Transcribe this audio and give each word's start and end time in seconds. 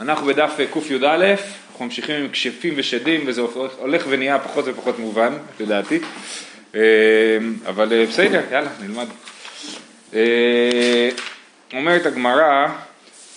אנחנו 0.00 0.26
בדף 0.26 0.56
קי"א, 0.72 1.34
אנחנו 1.70 1.84
ממשיכים 1.84 2.16
עם 2.16 2.28
כשפים 2.28 2.74
ושדים 2.76 3.20
וזה 3.26 3.40
הולך 3.78 4.06
ונהיה 4.08 4.38
פחות 4.38 4.64
ופחות 4.68 4.98
מובן, 4.98 5.32
לדעתי, 5.60 5.98
אה, 6.74 6.80
אבל 7.66 7.92
אה, 7.92 8.06
בסדר, 8.06 8.40
יאללה, 8.52 8.68
נלמד. 8.82 9.06
אה, 10.14 11.08
אומרת 11.72 12.06
הגמרא, 12.06 12.66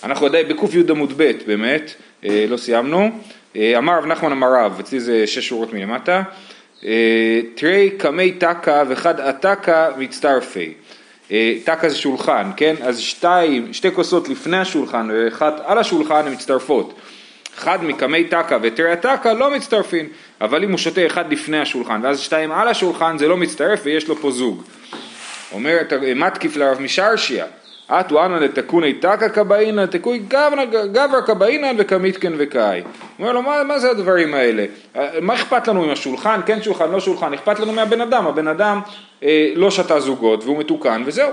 אנחנו 0.04 0.26
עדיין 0.26 0.48
בק"י 0.48 0.82
עמוד 0.88 1.12
ב' 1.16 1.32
באמת, 1.46 1.94
לא 2.22 2.56
סיימנו, 2.56 3.10
אמר 3.56 3.98
רב 3.98 4.06
נחמן 4.06 4.32
אמר 4.32 4.52
רב, 4.52 4.80
אצלי 4.80 5.00
זה 5.00 5.26
שש 5.26 5.48
שורות 5.48 5.72
מלמטה, 5.72 6.22
תרי 7.54 7.90
קמי 7.98 8.32
תקה 8.32 8.82
וחד 8.88 9.20
עתקה 9.20 9.88
מצטרפי. 9.98 10.74
תקה 11.64 11.88
זה 11.88 11.96
שולחן, 11.96 12.50
כן? 12.56 12.74
אז 12.82 12.98
שתיים, 12.98 13.72
שתי 13.72 13.92
כוסות 13.92 14.28
לפני 14.28 14.58
השולחן 14.58 15.08
ואחת 15.12 15.62
על 15.64 15.78
השולחן 15.78 16.26
הן 16.26 16.32
מצטרפות. 16.32 16.94
אחד 17.58 17.84
מקמי 17.84 18.24
תקה 18.24 18.58
ותרי 18.62 18.92
התקה 18.92 19.32
לא 19.32 19.50
מצטרפים, 19.50 20.08
אבל 20.40 20.64
אם 20.64 20.70
הוא 20.70 20.78
שותה 20.78 21.06
אחד 21.06 21.32
לפני 21.32 21.58
השולחן 21.58 22.00
ואז 22.02 22.20
שתיים 22.20 22.52
על 22.52 22.68
השולחן 22.68 23.18
זה 23.18 23.28
לא 23.28 23.36
מצטרף 23.36 23.80
ויש 23.84 24.08
לו 24.08 24.16
פה 24.16 24.30
זוג. 24.30 24.62
אומרת 25.52 25.92
מתקיף 26.16 26.56
לרב 26.56 26.80
משרשיה, 26.80 27.46
אטו 27.90 28.24
אנא 28.24 28.36
לתקוני 28.36 28.92
תקה 28.92 29.28
קבאינא, 29.28 29.86
תקוי 29.86 30.18
גברא 30.92 31.20
קבאינא 31.26 31.72
וקמיתקן 31.78 32.32
וקאי. 32.38 32.80
הוא 32.80 32.88
אומר 33.18 33.32
לו, 33.32 33.42
מה, 33.42 33.64
מה 33.64 33.78
זה 33.78 33.90
הדברים 33.90 34.34
האלה? 34.34 34.64
מה 35.20 35.34
אכפת 35.34 35.68
לנו 35.68 35.84
עם 35.84 35.90
השולחן, 35.90 36.40
כן 36.46 36.62
שולחן, 36.62 36.90
לא 36.90 37.00
שולחן, 37.00 37.34
אכפת 37.34 37.60
לנו 37.60 37.72
מהבן 37.72 38.00
אדם, 38.00 38.26
הבן 38.26 38.48
אדם 38.48 38.80
אה, 39.22 39.52
לא 39.54 39.70
שתה 39.70 40.00
זוגות 40.00 40.44
והוא 40.44 40.58
מתוקן 40.58 41.02
וזהו. 41.06 41.30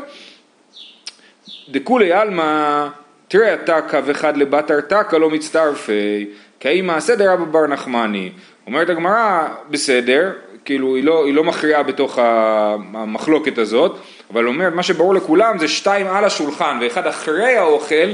דכולי 1.69 2.11
עלמא 2.11 2.87
תראה 3.27 3.53
התקה 3.53 4.01
וחד 4.05 4.37
לבת 4.37 4.71
ארתקה 4.71 5.17
לא 5.17 5.29
מצטרפי, 5.29 6.25
האם 6.63 6.87
מעשה 6.87 7.15
דרבא 7.15 7.45
בר 7.45 7.67
נחמני. 7.67 8.31
אומרת 8.67 8.89
הגמרא, 8.89 9.47
בסדר, 9.69 10.31
כאילו 10.65 10.95
היא 10.95 11.03
לא, 11.03 11.25
היא 11.25 11.33
לא 11.33 11.43
מכריעה 11.43 11.83
בתוך 11.83 12.19
המחלוקת 12.21 13.57
הזאת, 13.57 13.97
אבל 14.33 14.47
אומרת 14.47 14.73
מה 14.73 14.83
שברור 14.83 15.15
לכולם 15.15 15.57
זה 15.57 15.67
שתיים 15.67 16.07
על 16.07 16.25
השולחן 16.25 16.79
ואחד 16.81 17.07
אחרי 17.07 17.55
האוכל 17.55 18.11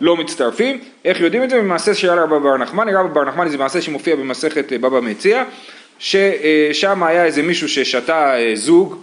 לא 0.00 0.16
מצטרפים. 0.16 0.78
איך 1.04 1.20
יודעים 1.20 1.42
את 1.42 1.50
זה? 1.50 1.62
ממעשה 1.62 1.94
של 1.94 2.10
רבא 2.10 2.38
בר 2.38 2.56
נחמני, 2.56 2.94
רבא 2.94 3.08
בר 3.08 3.24
נחמני 3.24 3.50
זה 3.50 3.58
מעשה 3.58 3.82
שמופיע 3.82 4.16
במסכת 4.16 4.72
בבא 4.72 5.00
מציע, 5.00 5.44
ששם 5.98 7.02
היה 7.02 7.24
איזה 7.24 7.42
מישהו 7.42 7.68
ששתה 7.68 8.38
אה, 8.38 8.50
זוג 8.54 8.96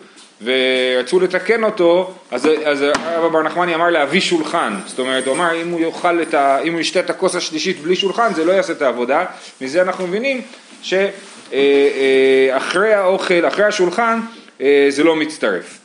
ורצו 0.44 1.20
לתקן 1.20 1.64
אותו, 1.64 2.12
אז, 2.32 2.50
אז 2.66 2.86
הרב 3.04 3.32
בר 3.32 3.44
נחמני 3.44 3.76
אמר 3.76 3.90
להביא 3.90 4.22
שולחן, 4.22 4.74
זאת 4.86 5.00
אומרת, 5.00 5.28
הוא 5.28 5.36
אמר 5.36 5.62
אם 5.62 5.70
הוא 5.70 5.80
יאכל 5.80 6.22
את 6.22 6.34
ה... 6.34 6.60
אם 6.60 6.74
הוא 6.74 6.82
ישתה 6.82 7.00
את 7.00 7.10
הכוס 7.10 7.36
השלישית 7.36 7.82
בלי 7.82 7.96
שולחן 7.96 8.34
זה 8.34 8.46
לא 8.46 8.52
יעשה 8.52 8.74
את 8.74 8.82
העבודה, 8.82 9.26
מזה 9.62 9.82
אנחנו 9.82 10.08
מבינים 10.08 10.42
שאחרי 10.84 11.12
אה, 11.54 12.94
אה, 12.94 13.00
האוכל, 13.00 13.48
אחרי 13.48 13.66
השולחן, 13.66 14.20
אה, 14.62 14.86
זה 14.90 15.04
לא 15.04 15.16
מצטרף. 15.16 15.80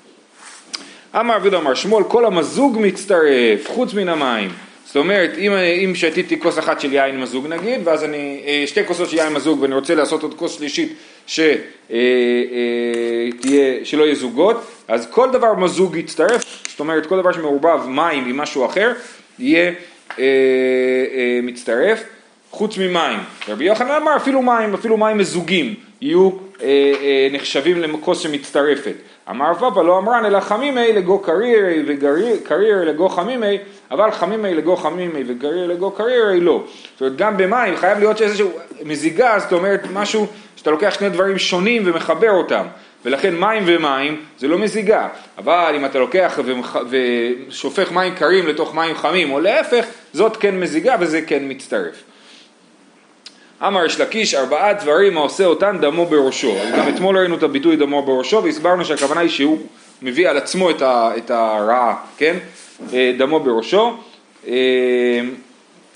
אמר 1.17 1.37
אביד 1.37 1.55
אמר 1.55 1.75
שמואל, 1.75 2.05
כל 2.05 2.25
המזוג 2.25 2.79
מצטרף, 2.81 3.67
חוץ 3.67 3.95
מן 3.95 4.09
המים. 4.09 4.51
זאת 4.87 4.97
אומרת, 4.97 5.31
אם, 5.39 5.53
אם 5.53 5.95
שתיתי 5.95 6.41
כוס 6.41 6.59
אחת 6.59 6.81
של 6.81 6.93
יין 6.93 7.21
מזוג 7.21 7.47
נגיד, 7.47 7.81
ואז 7.85 8.05
אני, 8.05 8.43
שתי 8.67 8.81
כוסות 8.87 9.11
של 9.11 9.17
יין 9.17 9.33
מזוג 9.33 9.63
ואני 9.63 9.75
רוצה 9.75 9.95
לעשות 9.95 10.23
עוד 10.23 10.35
כוס 10.35 10.57
שלישית 10.57 10.93
שתהיה, 11.27 11.55
שלא 13.85 14.05
יהיה 14.05 14.15
זוגות, 14.15 14.67
אז 14.89 15.09
כל 15.11 15.31
דבר 15.31 15.55
מזוג 15.55 15.97
יצטרף, 15.97 16.45
זאת 16.69 16.81
אומרת 16.81 17.07
כל 17.07 17.17
דבר 17.17 17.33
שמעורבב 17.33 17.87
מים 17.89 18.25
עם 18.27 18.37
משהו 18.37 18.67
אחר, 18.67 18.93
יהיה 19.39 19.73
אה, 20.19 20.25
אה, 21.15 21.41
מצטרף, 21.43 22.03
חוץ 22.51 22.79
ממים. 22.79 23.19
רבי 23.49 23.65
יוחנן 23.65 23.91
אמר 23.91 24.17
אפילו 24.17 24.43
מים, 24.43 24.75
אפילו 24.75 24.97
מים 24.97 25.19
מזוגים 25.19 25.75
יהיו 26.01 26.31
אה, 26.63 26.67
אה, 27.03 27.29
נחשבים 27.33 27.83
לכוס 27.83 28.21
שמצטרפת. 28.21 28.95
אמר 29.31 29.55
פאפה 29.55 29.83
לא 29.83 29.99
אמרן 29.99 30.25
אלא 30.25 30.41
חמימי 30.41 30.93
לגו 30.93 31.19
קריירי 31.19 31.83
וקריירי 31.87 32.87
לגו 32.87 33.09
חמימי 33.09 33.59
אבל 33.91 34.11
חמימי 34.11 34.55
לגו 34.55 34.77
חמימי 34.77 35.25
וגריר 35.27 35.67
לגו 35.67 35.91
קריירי 35.91 36.41
לא. 36.41 36.65
זאת 36.93 37.01
אומרת 37.01 37.17
גם 37.17 37.37
במים 37.37 37.77
חייב 37.77 37.99
להיות 37.99 38.23
איזשהו 38.23 38.51
מזיגה, 38.85 39.39
זאת 39.39 39.53
אומרת 39.53 39.81
משהו 39.93 40.27
שאתה 40.57 40.71
לוקח 40.71 40.95
שני 40.99 41.09
דברים 41.09 41.39
שונים 41.39 41.83
ומחבר 41.85 42.31
אותם, 42.31 42.65
ולכן 43.05 43.35
מים 43.37 43.63
ומים 43.67 44.21
זה 44.39 44.49
לא 44.49 44.59
מזיגה, 44.59 45.09
אבל 45.39 45.73
אם 45.77 45.85
אתה 45.85 45.99
לוקח 45.99 46.39
ומח... 46.45 46.77
ושופך 46.91 47.93
מים 47.93 48.15
קרים 48.15 48.47
לתוך 48.47 48.75
מים 48.75 48.95
חמים, 48.95 49.33
או 49.33 49.41
להפך, 49.41 49.85
זאת 50.13 50.37
כן 50.37 50.61
מזיגה 50.61 50.97
וזה 51.01 51.23
כן 51.23 51.43
מצטרף. 51.43 52.08
אמר 53.67 53.87
יש 53.87 54.01
לקיש 54.01 54.35
ארבעה 54.35 54.73
דברים 54.73 55.17
העושה 55.17 55.45
אותן 55.45 55.79
דמו 55.81 56.07
בראשו. 56.07 56.59
אז 56.59 56.73
גם 56.73 56.89
אתמול 56.89 57.19
ראינו 57.19 57.37
את 57.37 57.43
הביטוי 57.43 57.77
דמו 57.77 58.03
בראשו 58.03 58.45
והסברנו 58.45 58.85
שהכוונה 58.85 59.21
היא 59.21 59.31
שהוא 59.31 59.59
מביא 60.03 60.29
על 60.29 60.37
עצמו 60.37 60.71
את, 60.71 60.83
ה, 60.83 61.11
את 61.17 61.31
הרעה, 61.31 61.97
כן? 62.17 62.37
אה, 62.93 63.13
דמו 63.19 63.41
בראשו 63.41 63.97
אה, 64.49 65.21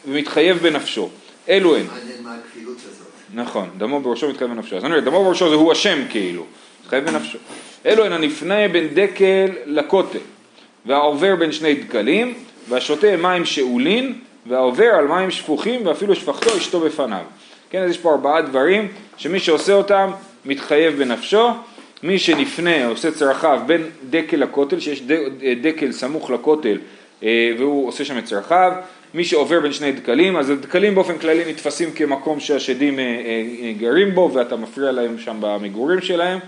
ומתחייב 0.09 0.59
בנפשו. 0.59 1.09
אלו 1.49 1.77
הן. 1.77 1.87
נכון, 3.34 3.69
דמו 3.79 4.00
בראשו 4.00 4.29
מתחייב 4.29 4.50
בנפשו. 4.50 4.77
אז 4.77 4.84
אני 4.84 4.93
אומר, 4.94 5.05
דמו 5.05 5.25
בראשו 5.25 5.49
זה 5.49 5.55
הוא 5.55 5.73
השם 5.73 5.99
כאילו, 6.11 6.44
מתחייב 6.83 7.05
בנפשו. 7.05 7.39
אלו 7.87 8.05
הן 8.05 8.12
הנפנה 8.12 8.69
בין 8.69 8.89
דקל 8.94 9.49
לכותל, 9.67 10.19
והעובר 10.87 11.37
בין 11.37 11.53
שני 11.53 11.75
דקלים, 11.75 12.34
והשותה 12.69 13.17
מים 13.17 13.44
שאולין, 13.44 14.19
והעובר 14.47 14.84
על 14.99 15.06
מים 15.06 15.31
שפוכים, 15.31 15.87
ואפילו 15.87 16.15
שפכתו 16.15 16.56
אשתו 16.56 16.81
בפניו. 16.81 17.25
כן, 17.72 17.83
אז 17.83 17.91
יש 17.91 17.99
פה 17.99 18.12
ארבעה 18.12 18.43
דברים, 18.43 18.88
שמי 19.16 19.41
שעושה 19.41 19.72
אותם 19.72 20.10
מתחייב 20.44 20.99
בנפשו. 20.99 21.49
מי 22.03 22.19
שנפנה 22.19 22.87
עושה 22.87 23.10
צרכיו 23.10 23.60
בין 23.66 23.83
דקל 24.10 24.37
לכותל, 24.37 24.81
שיש 24.81 25.03
דקל 25.62 25.93
סמוך 25.93 26.31
לכותל 26.31 26.78
אה, 27.22 27.53
והוא 27.59 27.88
עושה 27.88 28.05
שם 28.05 28.19
את 28.19 28.25
צרכיו, 28.25 28.72
מי 29.15 29.25
שעובר 29.25 29.61
בין 29.61 29.72
שני 29.72 29.93
דקלים, 29.93 30.37
אז 30.37 30.50
הדקלים 30.50 30.94
באופן 30.94 31.19
כללי 31.19 31.50
נתפסים 31.50 31.93
כמקום 31.93 32.41
שהשדים 32.41 32.99
אה, 32.99 33.05
אה, 33.05 33.72
גרים 33.78 34.15
בו 34.15 34.31
ואתה 34.34 34.56
מפריע 34.56 34.93
להם 34.93 35.19
שם 35.19 35.37
במגורים 35.41 36.00
שלהם. 36.00 36.38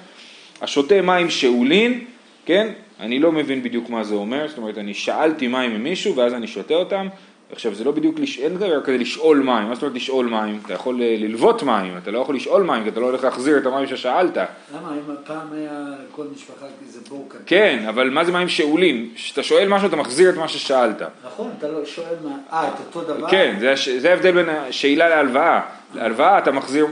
השותה 0.61 1.03
מים 1.03 1.31
שאולין, 1.31 2.05
כן, 2.47 2.69
אני 3.01 3.19
לא 3.19 3.33
מבין 3.33 3.63
בדיוק 3.63 3.91
מה 3.91 4.05
זה 4.05 4.15
אומר, 4.15 4.49
זאת 4.49 4.59
אומרת 4.59 4.79
אני 4.79 4.95
שאלתי 4.95 5.49
מים 5.49 5.75
ממישהו 5.75 6.17
ואז 6.17 6.34
אני 6.34 6.47
שותה 6.47 6.75
אותם, 6.75 7.09
עכשיו 7.53 7.75
זה 7.75 7.84
לא 7.84 7.91
בדיוק, 7.91 8.19
לש... 8.19 8.38
אין 8.38 8.56
דבר 8.56 8.82
כזה 8.82 8.99
לשאול 8.99 9.38
מים, 9.38 9.69
מה 9.69 9.75
זאת 9.75 9.82
אומרת 9.82 9.97
לשאול 9.97 10.27
מים? 10.27 10.60
אתה 10.66 10.75
יכול 10.75 11.03
אה, 11.03 11.16
ללוות 11.19 11.62
מים, 11.62 11.99
אתה 12.03 12.10
לא 12.10 12.19
יכול 12.19 12.37
לשאול 12.37 12.62
מים, 12.62 12.82
כי 12.82 12.88
אתה 12.88 13.00
לא 13.00 13.06
הולך 13.06 13.25
להחזיר 13.25 13.59
את 13.59 13.66
המים 13.66 13.87
ששאלת. 13.87 14.37
למה? 14.37 14.93
אם 14.93 15.15
פעם 15.27 15.53
היה 15.53 15.87
כל 16.12 16.25
משפחה 16.34 16.66
איזה 16.87 17.00
בור 17.09 17.27
קטן. 17.28 17.38
כן, 17.47 17.84
אבל 17.88 18.10
מה 18.10 18.25
זה 18.25 18.33
מים 18.33 18.49
שאולים? 18.49 19.12
כשאתה 19.15 19.43
שואל 19.43 19.69
משהו 19.69 19.88
אתה 19.88 19.97
מחזיר 19.97 20.31
את 20.31 20.37
מה 20.37 20.49
ששאלת. 20.49 21.03
נכון, 21.25 21.50
אתה 21.59 21.69
לא 21.69 21.84
שואל 21.84 22.15
מה, 22.25 22.37
אה, 22.53 22.69
את 22.69 22.75
אותו 22.87 23.15
דבר? 23.15 23.31
כן, 23.31 23.75
זה 23.99 24.10
ההבדל 24.10 24.33
בין 24.33 24.47
שאלה 24.71 25.09
להלוואה. 25.09 25.60
להלוואה 25.94 26.38
אתה 26.38 26.53
מחזיר 26.53 26.87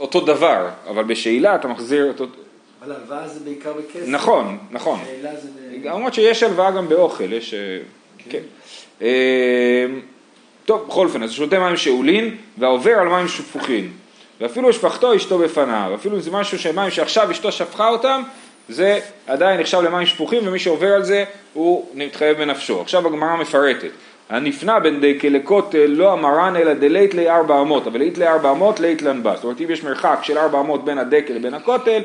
אותו 0.00 0.20
דבר, 0.20 0.68
אבל 0.90 1.04
בשאלה 1.04 1.54
אתה 1.54 1.68
מחזיר 1.68 2.08
אותו... 2.08 2.26
אבל 2.82 2.92
הלוואה 2.92 3.28
זה 3.28 3.40
בעיקר 3.40 3.72
בכסף. 3.72 4.08
נכון, 4.08 4.58
נכון. 4.70 5.00
שאלה 5.06 5.36
זה... 5.36 5.48
למרות 5.84 6.14
שיש 6.14 6.42
הלוואה 6.42 6.70
גם 6.70 6.88
באוכל, 6.88 7.32
יש... 7.32 7.54
אה, 7.54 7.78
כן. 8.18 8.30
כן. 8.30 8.42
אמ, 9.00 9.06
טוב, 10.64 10.84
בכל 10.88 11.06
אופן, 11.06 11.22
אז 11.22 11.30
הוא 11.30 11.36
שותה 11.36 11.58
מים 11.58 11.76
שאולין 11.76 12.34
והעובר 12.58 12.98
על 12.98 13.08
מים 13.08 13.28
שפוכין. 13.28 13.90
ואפילו 14.40 14.72
שפכתו 14.72 15.16
אשתו 15.16 15.38
בפניו, 15.38 15.92
אפילו 15.94 16.16
אם 16.16 16.20
זה 16.20 16.30
משהו 16.30 16.58
שמים 16.58 16.90
שעכשיו 16.90 17.30
אשתו 17.30 17.52
שפכה 17.52 17.88
אותם, 17.88 18.22
זה 18.68 18.98
עדיין 19.26 19.60
נחשב 19.60 19.80
למים 19.80 20.06
שפוכים 20.06 20.48
ומי 20.48 20.58
שעובר 20.58 20.92
על 20.92 21.04
זה 21.04 21.24
הוא 21.52 21.86
מתחייב 21.94 22.38
בנפשו. 22.38 22.80
עכשיו 22.80 23.06
הגמרא 23.06 23.36
מפרטת. 23.36 23.90
הנפנה 24.28 24.80
בין 24.80 25.00
דקה 25.00 25.28
לכותל 25.28 25.86
לא 25.86 26.12
המרן 26.12 26.56
אלא 26.56 26.74
דלית 26.74 27.14
לי 27.14 27.30
ארבע 27.30 27.60
אמות, 27.60 27.86
אבל 27.86 27.98
לית 27.98 28.18
לי 28.18 28.28
ארבע 28.28 28.50
אמות 28.50 28.80
לית 28.80 29.02
לנבא. 29.02 29.34
זאת 29.34 29.44
אומרת 29.44 29.60
אם 29.60 29.66
יש 29.70 29.84
מרחק 29.84 30.18
של 30.22 30.38
ארבע 30.38 30.60
אמות 30.60 30.84
בין 30.84 30.98
הדקה 30.98 31.34
לבין 31.34 31.54
הכותל, 31.54 32.00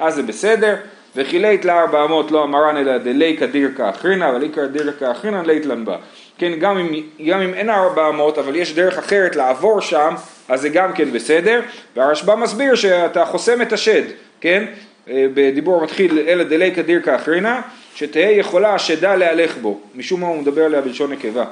אז 0.00 0.14
זה 0.14 0.22
בסדר. 0.22 0.76
וכי 1.16 1.38
לית 1.38 1.64
לארבע 1.64 2.04
אמות 2.04 2.30
לא 2.30 2.42
המרן 2.42 2.76
אלא 2.76 2.98
דלי 2.98 3.36
כדיר 3.36 3.70
כאחרינה, 3.76 4.30
אבל 4.30 4.42
איקר 4.42 4.66
דיר 4.66 4.92
כאחרינה 4.98 5.42
לית 5.42 5.66
לנבא. 5.66 5.96
כן, 6.38 6.52
גם 6.58 6.78
אם, 6.78 7.02
גם 7.26 7.40
אם 7.40 7.54
אין 7.54 7.70
ארבע 7.70 8.08
אמות, 8.08 8.38
אבל 8.38 8.56
יש 8.56 8.74
דרך 8.74 8.98
אחרת 8.98 9.36
לעבור 9.36 9.80
שם, 9.80 10.14
אז 10.48 10.60
זה 10.60 10.68
גם 10.68 10.92
כן 10.92 11.12
בסדר, 11.12 11.60
והרשב"א 11.96 12.34
מסביר 12.34 12.74
שאתה 12.74 13.24
חוסם 13.24 13.62
את 13.62 13.72
השד, 13.72 14.02
כן, 14.40 14.64
אה, 15.08 15.26
בדיבור 15.34 15.80
המתחיל 15.80 16.18
אלא 16.28 16.44
דלי 16.44 16.74
כדיר 16.74 17.02
כאחרינה, 17.02 17.60
שתהא 17.94 18.30
יכולה 18.30 18.74
השדה 18.74 19.16
להלך 19.16 19.56
בו, 19.56 19.80
משום 19.94 20.20
מה 20.20 20.26
הוא 20.26 20.42
מדבר 20.42 20.64
עליה 20.64 20.80
בלשון 20.80 21.12
נקבה. 21.12 21.44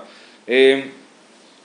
אה, 0.48 0.80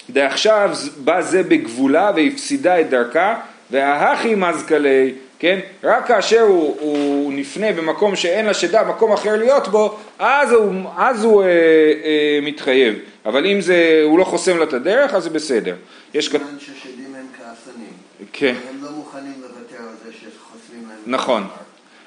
דעכשיו 0.09 0.71
בא 0.97 1.21
זה 1.21 1.43
בגבולה 1.43 2.11
והפסידה 2.15 2.81
את 2.81 2.89
דרכה, 2.89 3.35
וההכי 3.71 4.35
מזכלי 4.35 5.13
כן? 5.41 5.59
רק 5.83 6.07
כאשר 6.07 6.41
הוא, 6.41 6.77
הוא 6.79 7.33
נפנה 7.33 7.71
במקום 7.71 8.15
שאין 8.15 8.45
לשדה 8.45 8.83
מקום 8.83 9.13
אחר 9.13 9.35
להיות 9.35 9.67
בו, 9.67 9.97
אז 10.19 10.51
הוא, 10.51 10.73
אז 10.97 11.23
הוא 11.23 11.43
אה, 11.43 11.47
אה, 11.47 12.39
מתחייב. 12.41 12.95
אבל 13.25 13.45
אם 13.45 13.61
זה, 13.61 14.01
הוא 14.05 14.19
לא 14.19 14.23
חוסם 14.23 14.57
לה 14.57 14.63
את 14.63 14.73
הדרך, 14.73 15.13
אז 15.13 15.23
זה 15.23 15.29
בסדר. 15.29 15.75
יש 16.13 16.29
כ... 16.29 16.31
סימן 16.31 16.45
ששדים 16.59 17.15
הם 17.15 17.25
כעסנים. 17.37 17.93
כן. 18.33 18.55
הם 18.69 18.83
לא 18.83 18.91
מוכנים 18.91 19.33
לוותר 19.41 19.83
על 19.89 19.95
זה 20.05 20.11
שחוסמים 20.13 20.83
להם. 20.89 20.97
נכון. 21.05 21.43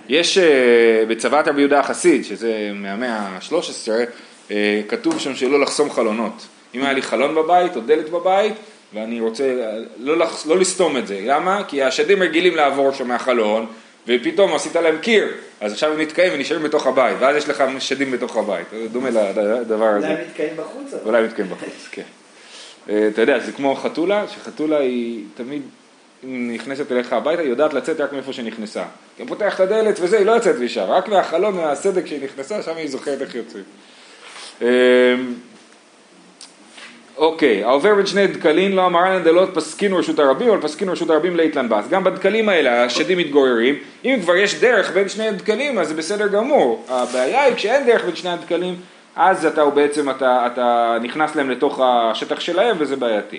יש 0.08 0.38
אה, 0.38 0.44
בצוואת 1.08 1.48
רבי 1.48 1.60
יהודה 1.60 1.80
החסיד, 1.80 2.24
שזה 2.24 2.70
מהמאה 2.74 3.18
ה-13, 3.18 3.54
אה, 4.50 4.80
כתוב 4.88 5.18
שם 5.18 5.34
שלא 5.34 5.60
לחסום 5.60 5.90
חלונות. 5.90 6.46
אם 6.74 6.82
היה 6.82 6.92
לי 6.92 7.02
חלון 7.02 7.34
בבית 7.34 7.76
או 7.76 7.80
דלת 7.80 8.10
בבית, 8.10 8.52
ואני 8.94 9.20
רוצה 9.20 9.44
אה, 9.44 9.72
לא, 9.98 10.18
לח- 10.18 10.46
לא 10.46 10.58
לסתום 10.58 10.96
את 10.96 11.06
זה. 11.06 11.20
למה? 11.24 11.62
כי 11.68 11.82
השדים 11.82 12.22
רגילים 12.22 12.56
לעבור 12.56 12.92
שם 12.92 13.08
מהחלון, 13.08 13.66
ופתאום 14.08 14.54
עשית 14.54 14.76
להם 14.76 14.98
קיר, 14.98 15.28
אז 15.60 15.72
עכשיו 15.72 15.92
הם 15.92 16.00
נתקעים 16.00 16.32
ונשארים 16.34 16.62
בתוך 16.62 16.86
הבית, 16.86 17.16
ואז 17.20 17.36
יש 17.36 17.48
לך 17.48 17.64
שדים 17.78 18.10
בתוך 18.10 18.36
הבית. 18.36 18.66
זה 18.70 18.88
דומה 18.88 19.10
לדבר 19.10 19.84
הזה. 19.84 20.06
אולי 20.08 20.24
מתקיים 20.26 20.56
בחוץ. 20.56 20.94
אבל. 20.94 21.02
אולי 21.04 21.22
מתקיים 21.22 21.48
בחוץ, 21.48 21.88
כן. 21.92 22.02
אה, 22.88 23.08
אתה 23.08 23.20
יודע, 23.20 23.38
זה 23.38 23.52
כמו 23.52 23.74
חתולה, 23.74 24.24
שחתולה 24.28 24.78
היא 24.78 25.24
תמיד, 25.34 25.62
נכנסת 26.24 26.92
אליך 26.92 27.12
הביתה, 27.12 27.42
היא 27.42 27.50
יודעת 27.50 27.74
לצאת 27.74 28.00
רק 28.00 28.12
מאיפה 28.12 28.32
שנכנסה. 28.32 28.84
גם 29.20 29.26
פותח 29.26 29.54
את 29.54 29.60
הדלת 29.60 29.98
וזה, 30.00 30.18
היא 30.18 30.26
לא 30.26 30.32
יוצאת 30.32 30.56
משם, 30.56 30.84
רק 30.88 31.08
מהחלון, 31.08 31.56
מהסדק 31.56 32.06
שהיא 32.06 32.24
נכנסה, 32.24 32.62
שם 32.62 32.76
היא 32.76 32.88
זוכרת 32.88 33.22
איך 33.22 33.34
יוצאים. 33.34 33.64
אוקיי, 37.16 37.64
העובר 37.64 37.94
בין 37.94 38.06
שני 38.06 38.26
דקלים 38.26 38.76
לא 38.76 38.86
אמרן 38.86 39.22
דלות 39.22 39.50
פסקינו 39.54 39.96
רשות 39.96 40.18
הרבים, 40.18 40.48
אבל 40.48 40.60
פסקינו 40.60 40.92
רשות 40.92 41.10
הרבים 41.10 41.36
לאיתלן 41.36 41.68
בס. 41.68 41.88
גם 41.88 42.04
בדקלים 42.04 42.48
האלה 42.48 42.84
השדים 42.84 43.18
מתגוררים, 43.18 43.74
אם 44.04 44.18
כבר 44.22 44.36
יש 44.36 44.60
דרך 44.60 44.90
בין 44.92 45.08
שני 45.08 45.28
הדקלים 45.28 45.78
אז 45.78 45.88
זה 45.88 45.94
בסדר 45.94 46.26
גמור. 46.26 46.84
הבעיה 46.88 47.42
היא 47.42 47.54
כשאין 47.54 47.86
דרך 47.86 48.04
בין 48.04 48.16
שני 48.16 48.30
הדקלים, 48.30 48.76
אז 49.16 49.46
אתה 49.46 49.64
בעצם, 49.64 50.10
אתה, 50.10 50.46
אתה 50.46 50.96
נכנס 51.02 51.36
להם 51.36 51.50
לתוך 51.50 51.80
השטח 51.82 52.40
שלהם 52.40 52.76
וזה 52.78 52.96
בעייתי. 52.96 53.38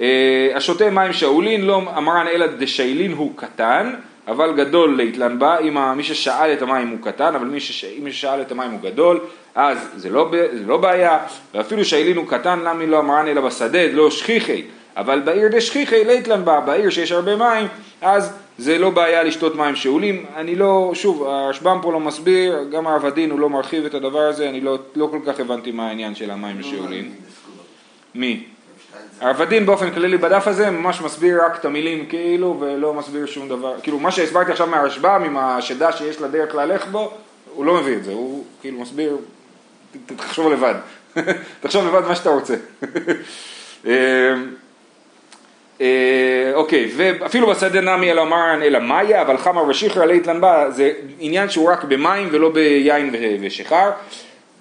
אה, 0.00 0.50
השותה 0.54 0.90
מים 0.90 1.12
שאולין 1.12 1.60
לא 1.60 1.82
אמרן 1.96 2.26
אלא 2.26 2.46
דשיילין 2.46 3.12
הוא 3.12 3.32
קטן, 3.36 3.94
אבל 4.28 4.52
גדול 4.56 4.96
לאיתלן 4.96 5.38
בה, 5.38 5.58
אם 5.58 5.96
מי 5.96 6.02
ששאל 6.02 6.52
את 6.52 6.62
המים 6.62 6.88
הוא 6.88 6.98
קטן, 7.02 7.34
אבל 7.34 7.46
מי, 7.46 7.60
שש, 7.60 7.84
מי 8.02 8.12
ששאל 8.12 8.40
את 8.40 8.52
המים 8.52 8.70
הוא 8.70 8.80
גדול, 8.80 9.20
אז 9.54 9.78
זה 9.96 10.10
לא, 10.10 10.30
זה 10.52 10.66
לא 10.66 10.76
בעיה, 10.76 11.18
ואפילו 11.54 11.84
שאילין 11.84 12.16
הוא 12.16 12.26
קטן, 12.28 12.58
למה 12.58 12.86
לא 12.86 12.98
אמרן 12.98 13.26
אלא 13.26 13.40
בשדה, 13.40 13.92
לא 13.92 14.10
שכיחי, 14.10 14.62
אבל 14.96 15.20
בעיר 15.20 15.48
דשכיחי 15.48 16.04
לאיתלן 16.04 16.44
בה, 16.44 16.60
בעיר 16.60 16.90
שיש 16.90 17.12
הרבה 17.12 17.36
מים, 17.36 17.66
אז 18.02 18.32
זה 18.58 18.78
לא 18.78 18.90
בעיה 18.90 19.22
לשתות 19.22 19.56
מים 19.56 19.76
שאולים, 19.76 20.26
אני 20.36 20.54
לא, 20.54 20.90
שוב, 20.94 21.24
הרשב"ם 21.26 21.78
פה 21.82 21.92
לא 21.92 22.00
מסביר, 22.00 22.64
גם 22.72 22.86
הרב 22.86 23.06
הדין 23.06 23.30
הוא 23.30 23.40
לא 23.40 23.50
מרחיב 23.50 23.84
את 23.84 23.94
הדבר 23.94 24.20
הזה, 24.20 24.48
אני 24.48 24.60
לא, 24.60 24.78
לא 24.96 25.08
כל 25.10 25.20
כך 25.26 25.40
הבנתי 25.40 25.72
מה 25.72 25.88
העניין 25.88 26.14
של 26.14 26.30
המים 26.30 26.60
לא 26.60 26.66
השאולים. 26.66 27.04
בסקולות. 27.04 27.66
מי? 28.14 28.44
הדין 29.20 29.66
באופן 29.66 29.90
כללי 29.90 30.18
בדף 30.18 30.46
הזה 30.46 30.70
ממש 30.70 31.00
מסביר 31.00 31.44
רק 31.44 31.60
את 31.60 31.64
המילים 31.64 32.06
כאילו 32.06 32.56
ולא 32.60 32.94
מסביר 32.94 33.26
שום 33.26 33.48
דבר, 33.48 33.74
כאילו 33.82 33.98
מה 33.98 34.10
שהסברתי 34.10 34.52
עכשיו 34.52 34.66
מהרשב"ם 34.66 35.22
עם 35.26 35.36
השדה 35.38 35.92
שיש 35.92 36.20
לה 36.20 36.28
דרך 36.28 36.54
להלך 36.54 36.86
בו, 36.86 37.12
הוא 37.54 37.64
לא 37.64 37.74
מביא 37.74 37.96
את 37.96 38.04
זה, 38.04 38.12
הוא 38.12 38.44
כאילו 38.60 38.80
מסביר, 38.80 39.16
תחשוב 40.06 40.52
לבד, 40.52 40.74
תחשוב 41.60 41.86
לבד 41.86 42.08
מה 42.08 42.16
שאתה 42.16 42.30
רוצה. 42.30 42.54
אה, 43.86 44.34
אה, 45.80 46.50
אוקיי, 46.54 46.90
ואפילו 46.96 47.46
בשדה 47.46 47.80
נמי 47.80 48.10
אלא 48.10 48.24
מרן 48.24 48.62
אלא 48.62 48.78
מאיה, 48.78 49.22
אבל 49.22 49.38
חמר 49.38 49.64
ושחרר 49.68 50.04
לאיתלן 50.04 50.40
בה, 50.40 50.70
זה 50.70 50.92
עניין 51.18 51.50
שהוא 51.50 51.70
רק 51.70 51.84
במים 51.84 52.28
ולא 52.32 52.50
ביין 52.50 53.14
ושיכר. 53.40 53.90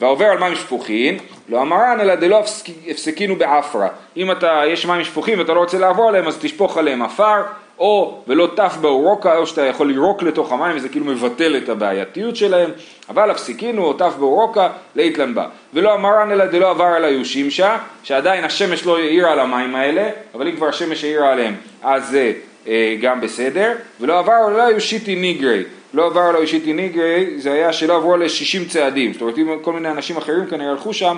והעובר 0.02 0.26
על 0.26 0.38
מים 0.38 0.56
שפוכין, 0.56 1.18
לא 1.50 1.62
אמרן 1.62 1.98
אלא 2.02 2.16
דלא 2.16 2.40
הפסק- 2.40 2.90
הפסקינו 2.90 3.36
בעפרה. 3.36 3.88
אם 4.18 4.32
אתה, 4.32 4.62
יש 4.68 4.86
מים 4.86 5.04
שפוכים 5.04 5.40
ואתה 5.40 5.54
לא 5.54 5.60
רוצה 5.60 5.78
לעבור 5.78 6.10
עליהם, 6.10 6.28
אז 6.28 6.38
תשפוך 6.42 6.78
עליהם 6.78 7.02
עפר, 7.02 7.42
או 7.80 8.22
ולא 8.28 8.50
טף 8.56 8.78
באורוקה, 8.82 9.38
או 9.38 9.48
שאתה 9.48 9.62
יכול 9.66 9.88
לירוק 9.88 10.24
לתוך 10.24 10.52
המים, 10.52 10.76
וזה 10.76 10.90
כאילו 10.90 11.06
מבטל 11.06 11.58
את 11.58 11.70
הבעייתיות 11.70 12.36
שלהם, 12.36 12.70
אבל 13.10 13.32
הפסיקינו 13.32 13.84
או 13.84 13.94
טף 13.94 14.14
באורוקה, 14.20 14.70
לאיתלן 14.96 15.36
בה. 15.36 15.46
ולא 15.74 15.94
אמרן 15.94 16.32
אלא 16.32 16.46
דלא 16.46 16.70
עבר 16.70 16.84
על 16.84 17.06
היושימשה, 17.06 17.78
שעדיין 18.04 18.44
השמש 18.44 18.86
לא 18.86 18.98
האירה 18.98 19.32
על 19.32 19.40
המים 19.40 19.76
האלה, 19.76 20.10
אבל 20.36 20.48
אם 20.48 20.56
כבר 20.56 20.68
השמש 20.68 21.04
האירה 21.04 21.32
עליהם, 21.32 21.56
אז 21.84 22.10
זה 22.10 22.34
אה, 22.68 22.96
גם 23.02 23.22
בסדר, 23.22 23.72
ולא 24.02 24.20
עבר 24.20 24.34
על 24.48 24.60
היושיטי 24.60 25.16
ניגרי. 25.16 25.64
לא 25.98 26.06
עבר 26.06 26.22
על 26.22 26.36
היושיטי 26.36 26.74
ניגרי, 26.74 27.34
זה 27.38 27.54
היה 27.54 27.74
שלא 27.74 27.96
עברו 27.96 28.14
עליה 28.14 28.30
60 28.30 28.66
צעדים, 28.66 29.14
זאת 29.14 29.22
אומרת 29.22 29.38
אם 29.38 29.60
כל 29.62 29.74
מיני 29.74 29.90
אנשים 29.90 30.18
אחרים 30.18 30.46
כנראה 30.46 30.72
הלכו 30.72 30.94
שם, 30.94 31.18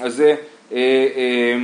אז 0.00 0.14
זה 0.14 0.34
אה, 0.72 0.76
אה, 1.16 1.56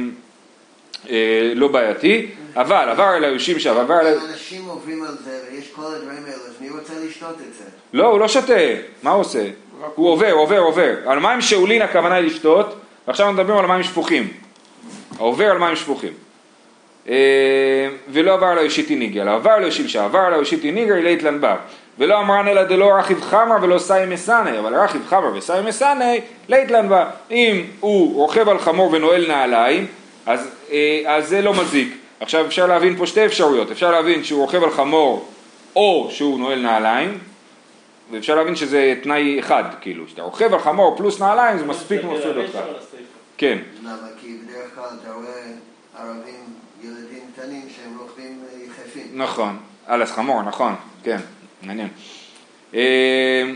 אה, 1.10 1.52
לא 1.54 1.68
בעייתי, 1.68 2.26
אבל 2.56 2.88
עבר 2.88 3.02
על 3.02 3.24
היושימשה 3.24 3.72
ועבר 3.72 3.94
על... 3.94 4.06
ה- 4.06 4.12
אנשים 4.30 4.64
עוברים 4.64 5.02
על 5.02 5.16
זה 5.24 5.38
ויש 5.52 5.72
כל 5.72 5.82
הדברים 5.82 6.24
האלה, 6.24 6.34
אז 6.34 6.56
מי 6.60 6.70
רוצה 6.70 6.92
לשתות 7.06 7.34
את 7.48 7.54
זה? 7.58 7.64
לא, 7.92 8.06
הוא 8.06 8.20
לא 8.20 8.28
שותה, 8.28 8.54
מה 9.02 9.10
הוא 9.10 9.20
עושה? 9.20 9.46
הוא 9.94 10.08
עובר, 10.10 10.32
עובר, 10.32 10.58
עובר. 10.58 10.94
על 11.06 11.18
מים 11.18 11.40
שאולין 11.40 11.82
הכוונה 11.82 12.14
היא 12.14 12.26
לשתות, 12.26 12.74
ועכשיו 13.06 13.26
אנחנו 13.26 13.42
מדברים 13.42 13.58
על 13.58 13.66
מים 13.66 13.82
שפוכים. 13.82 14.28
העובר 15.18 15.50
על 15.50 15.58
מים 15.58 15.76
שפוכים. 15.76 16.12
אה, 17.08 17.88
ולא 18.08 18.34
עבר 18.34 18.46
עליו 18.46 18.70
שיתין 18.70 18.96
ניגרי, 18.96 19.22
אלא 19.22 19.30
עבר 19.30 19.50
עליו 19.50 19.72
שילשה, 19.72 20.04
עבר 20.04 20.18
עליו 20.18 20.44
שיתין 20.44 20.70
ניגרי, 20.70 20.94
לית 20.94 21.11
לן 21.11 21.22
בה. 21.40 21.56
ולא 22.00 22.20
אמרן 22.20 22.48
אלא 22.48 22.64
דלא 22.64 22.92
רכיב 22.98 23.20
חמר 23.20 23.56
ולא 23.62 23.78
סיים 23.78 24.06
מסאני, 24.06 24.58
אבל 24.58 24.74
רכיב 24.74 25.06
חמר 25.06 25.34
וסיים 25.34 25.62
מסאני, 25.62 26.04
לית 26.48 26.60
לן 26.60 26.68
בה. 26.88 27.10
אם 27.30 27.64
הוא 27.80 28.14
רוכב 28.14 28.48
על 28.48 28.58
חמור 28.58 28.92
ונועל 28.92 29.26
נעליים, 29.28 29.86
אז, 30.26 30.48
אה, 30.72 31.02
אז 31.06 31.28
זה 31.28 31.42
לא 31.42 31.54
מזיק. 31.54 31.96
עכשיו 32.20 32.46
אפשר 32.46 32.66
להבין 32.66 32.96
פה 32.96 33.06
שתי 33.06 33.26
אפשרויות, 33.26 33.70
אפשר 33.70 33.90
להבין 33.90 34.24
שהוא 34.24 34.40
רוכב 34.40 34.62
על 34.62 34.70
חמור 34.70 35.28
או 35.76 36.08
שהוא 36.10 36.38
נועל 36.38 36.58
נעליים, 36.58 37.18
ואפשר 38.10 38.34
להבין 38.34 38.56
שזה 38.56 38.94
תנאי 39.02 39.40
אחד, 39.40 39.64
כאילו, 39.80 40.08
שאתה 40.08 40.22
רוכב 40.22 40.54
על 40.54 40.60
חמור 40.60 40.96
פלוס 40.96 41.20
נעליים 41.20 41.58
זה 41.58 41.64
מספיק 41.64 42.04
מפריד 42.04 42.36
אותך. 42.36 42.58
כן, 43.36 43.58
למה? 43.82 43.92
כי 44.20 44.38
בדרך 44.44 44.74
כלל 44.74 44.84
אתה 45.02 45.12
רואה 45.12 45.42
ערבים, 45.98 46.44
ילדים 46.82 47.22
קטנים 47.34 47.62
שהם 47.76 47.98
רוכבים 47.98 48.42
אה, 48.52 48.58
יחפים. 48.66 49.06
נכון, 49.12 49.56
על 49.86 50.02
החמור, 50.02 50.42
נכון, 50.42 50.74
כן, 51.02 51.18
מעניין. 51.62 51.88
אה, 52.74 53.50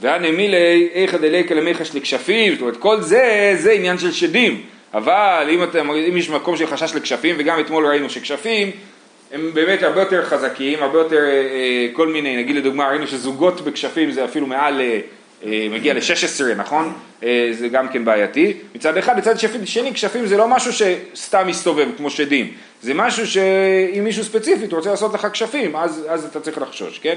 ואנא 0.00 0.30
מילי 0.30 0.88
איכא 0.94 1.16
דליקא 1.16 1.54
למיחש 1.54 1.94
לכשפים, 1.94 2.52
זאת 2.52 2.60
אומרת 2.60 2.76
כל 2.76 3.00
זה, 3.00 3.54
זה 3.58 3.72
עניין 3.72 3.98
של 3.98 4.12
שדים, 4.12 4.62
אבל 4.94 5.48
אם, 5.50 5.62
אתם, 5.62 5.90
אם 5.90 6.16
יש 6.16 6.30
מקום 6.30 6.56
של 6.56 6.66
חשש 6.66 6.94
לכשפים, 6.94 7.36
וגם 7.38 7.60
אתמול 7.60 7.86
ראינו 7.86 8.10
שכשפים 8.10 8.70
הם 9.32 9.50
באמת 9.54 9.82
הרבה 9.82 10.00
יותר 10.00 10.24
חזקים, 10.24 10.82
הרבה 10.82 10.98
יותר 10.98 11.24
אה, 11.24 11.30
אה, 11.30 11.88
כל 11.92 12.08
מיני, 12.08 12.36
נגיד 12.36 12.56
לדוגמה 12.56 12.88
ראינו 12.88 13.06
שזוגות 13.06 13.60
בכשפים 13.60 14.10
זה 14.10 14.24
אפילו 14.24 14.46
מעל, 14.46 14.80
מגיע 15.46 15.94
ל-16 15.94 16.54
נכון? 16.56 16.92
אה, 17.22 17.48
זה 17.52 17.68
גם 17.68 17.88
כן 17.88 18.04
בעייתי, 18.04 18.52
מצד 18.74 18.96
אחד, 18.96 19.18
מצד 19.18 19.34
שני 19.64 19.94
כשפים 19.94 20.26
זה 20.26 20.36
לא 20.36 20.48
משהו 20.48 20.72
שסתם 20.72 21.46
מסתובב 21.46 21.88
כמו 21.96 22.10
שדים, 22.10 22.52
זה 22.82 22.94
משהו 22.94 23.26
שאם 23.26 24.04
מישהו 24.04 24.24
ספציפית 24.24 24.72
רוצה 24.72 24.90
לעשות 24.90 25.14
לך 25.14 25.26
כשפים, 25.32 25.76
אז, 25.76 26.06
אז 26.08 26.24
אתה 26.24 26.40
צריך 26.40 26.58
לחשוש, 26.58 26.98
כן? 26.98 27.14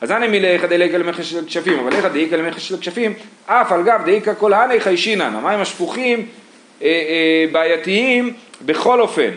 אז 0.00 0.10
אנא 0.10 0.26
מילך 0.26 0.64
דאיכא 0.64 0.96
למכש 0.96 1.30
של 1.30 1.46
כשפים, 1.46 1.78
אבל 1.78 1.92
איך 1.92 2.04
דאיכא 2.04 2.34
למכש 2.34 2.68
של 2.68 2.80
כשפים, 2.80 3.14
אף 3.46 3.72
על 3.72 3.82
גב 3.82 4.00
דאיכא 4.04 4.32
כל 4.38 4.52
הני 4.52 4.80
חיישינן, 4.80 5.34
המים 5.34 5.60
השפוכים 5.60 6.26
אה, 6.82 6.86
אה, 6.86 7.44
בעייתיים 7.52 8.34
בכל 8.64 9.00
אופן. 9.00 9.30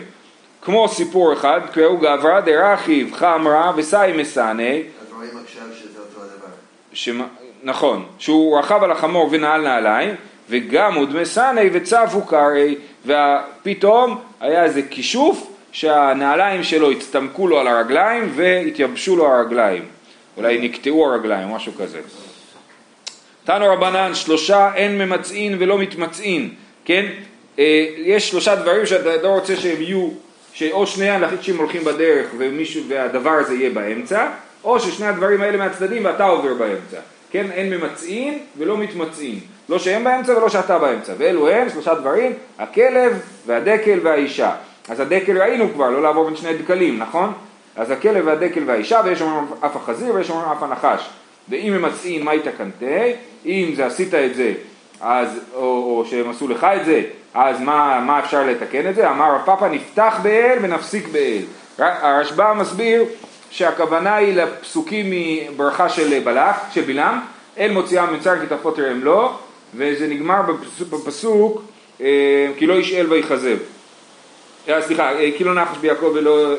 כמו 0.62 0.88
סיפור 0.88 1.32
אחד, 1.32 1.60
קראו 1.72 1.98
גברא 1.98 2.40
דרכיב 2.40 3.14
חמרא 3.14 3.72
וסאי 3.76 4.12
אז 4.12 5.12
רואים 5.12 5.30
עכשיו 5.44 5.62
שזה 5.78 5.98
אותו 5.98 6.20
הדבר. 6.20 6.46
נכון, 7.62 8.04
שהוא 8.18 8.58
רכב 8.58 8.82
על 8.82 8.90
החמור 8.90 9.28
ונעל 9.30 9.60
נעליים, 9.60 10.14
וגם 10.50 10.94
עוד 10.94 11.16
מסאני 11.16 11.70
וצפו 11.72 12.22
קרעי, 12.22 12.74
ופתאום 13.06 14.20
היה 14.40 14.64
איזה 14.64 14.82
כישוף 14.90 15.50
שהנעליים 15.72 16.62
שלו 16.62 16.90
הצטמקו 16.90 17.46
לו 17.46 17.60
על 17.60 17.66
הרגליים 17.66 18.32
והתייבשו 18.34 19.16
לו 19.16 19.26
הרגליים. 19.26 19.84
אולי 20.36 20.58
נקטעו 20.68 21.06
הרגליים, 21.06 21.48
משהו 21.48 21.72
כזה. 21.78 22.00
תנו 23.44 23.66
רבנן, 23.72 24.14
שלושה 24.14 24.74
אין 24.74 24.98
ממצאין 24.98 25.56
ולא 25.58 25.78
מתמצאין, 25.78 26.50
כן? 26.84 27.06
אה, 27.58 27.86
יש 27.96 28.30
שלושה 28.30 28.56
דברים 28.56 28.86
שאתה 28.86 29.22
לא 29.22 29.28
רוצה 29.28 29.56
שהם 29.56 29.82
יהיו, 29.82 30.08
שאו 30.52 30.86
שני 30.86 31.16
אנשים 31.16 31.58
הולכים 31.58 31.84
בדרך 31.84 32.26
ומישהו, 32.38 32.82
והדבר 32.88 33.30
הזה 33.30 33.54
יהיה 33.54 33.70
באמצע, 33.70 34.28
או 34.64 34.80
ששני 34.80 35.06
הדברים 35.06 35.40
האלה 35.40 35.56
מהצדדים 35.56 36.04
ואתה 36.04 36.24
עובר 36.24 36.54
באמצע. 36.54 36.98
כן, 37.30 37.50
אין 37.50 37.70
ממצאין 37.70 38.38
ולא 38.58 38.76
מתמצאין. 38.76 39.38
לא 39.68 39.78
שהם 39.78 40.04
באמצע 40.04 40.36
ולא 40.36 40.48
שאתה 40.48 40.78
באמצע. 40.78 41.12
ואלו 41.18 41.48
הם 41.48 41.68
שלושה 41.70 41.94
דברים, 41.94 42.32
הכלב 42.58 43.20
והדקל 43.46 43.98
והאישה. 44.02 44.52
אז 44.88 45.00
הדקל 45.00 45.42
ראינו 45.42 45.72
כבר, 45.74 45.90
לא 45.90 46.02
לעבור 46.02 46.24
בין 46.24 46.36
שני 46.36 46.54
דקלים, 46.54 46.98
נכון? 46.98 47.32
אז 47.76 47.90
הכלב 47.90 48.26
והדקל 48.26 48.62
והאישה, 48.66 49.00
ויש 49.04 49.22
אומרים 49.22 49.44
אף 49.60 49.76
החזיר 49.76 50.14
ויש 50.14 50.30
אומרים 50.30 50.50
אף 50.50 50.62
הנחש. 50.62 51.08
ואם 51.48 51.72
ממצאין 51.78 52.22
מה 52.22 52.32
התקנתה, 52.32 53.04
אם 53.46 53.72
זה 53.76 53.86
עשית 53.86 54.14
את 54.14 54.34
זה 54.34 54.52
אז, 55.00 55.40
או, 55.54 55.60
או 55.60 56.04
שהם 56.10 56.30
עשו 56.30 56.48
לך 56.48 56.64
את 56.64 56.84
זה, 56.84 57.02
אז 57.34 57.60
מה, 57.60 58.00
מה 58.06 58.18
אפשר 58.18 58.46
לתקן 58.46 58.90
את 58.90 58.94
זה? 58.94 59.10
אמר 59.10 59.34
רב 59.34 59.40
פאפא 59.44 59.64
נפתח 59.64 60.20
באל 60.22 60.58
ונפסיק 60.62 61.08
באל. 61.08 61.42
הרשב"א 61.78 62.52
מסביר 62.52 63.04
שהכוונה 63.50 64.14
היא 64.14 64.34
לפסוקים 64.34 65.06
מברכה 65.10 65.88
של 65.88 66.20
בלק, 66.20 66.54
של 66.72 66.82
בלעם, 66.82 67.20
אל 67.58 67.72
מוציאם 67.72 68.14
מצר 68.14 68.40
כי 68.40 68.46
תפוטר 68.46 68.90
הם 68.90 69.04
לא, 69.04 69.38
וזה 69.74 70.06
נגמר 70.06 70.42
בפסוק, 70.42 70.88
בפסוק 70.88 71.62
אה, 72.00 72.48
כי 72.56 72.66
לא 72.66 72.74
ישאל 72.74 73.06
ויכזב. 73.12 73.56
אה, 74.68 74.82
סליחה, 74.82 75.12
אה, 75.12 75.30
כי 75.36 75.44
לא 75.44 75.54
נחש 75.54 75.76
ביעקב 75.76 76.12
ולא 76.14 76.54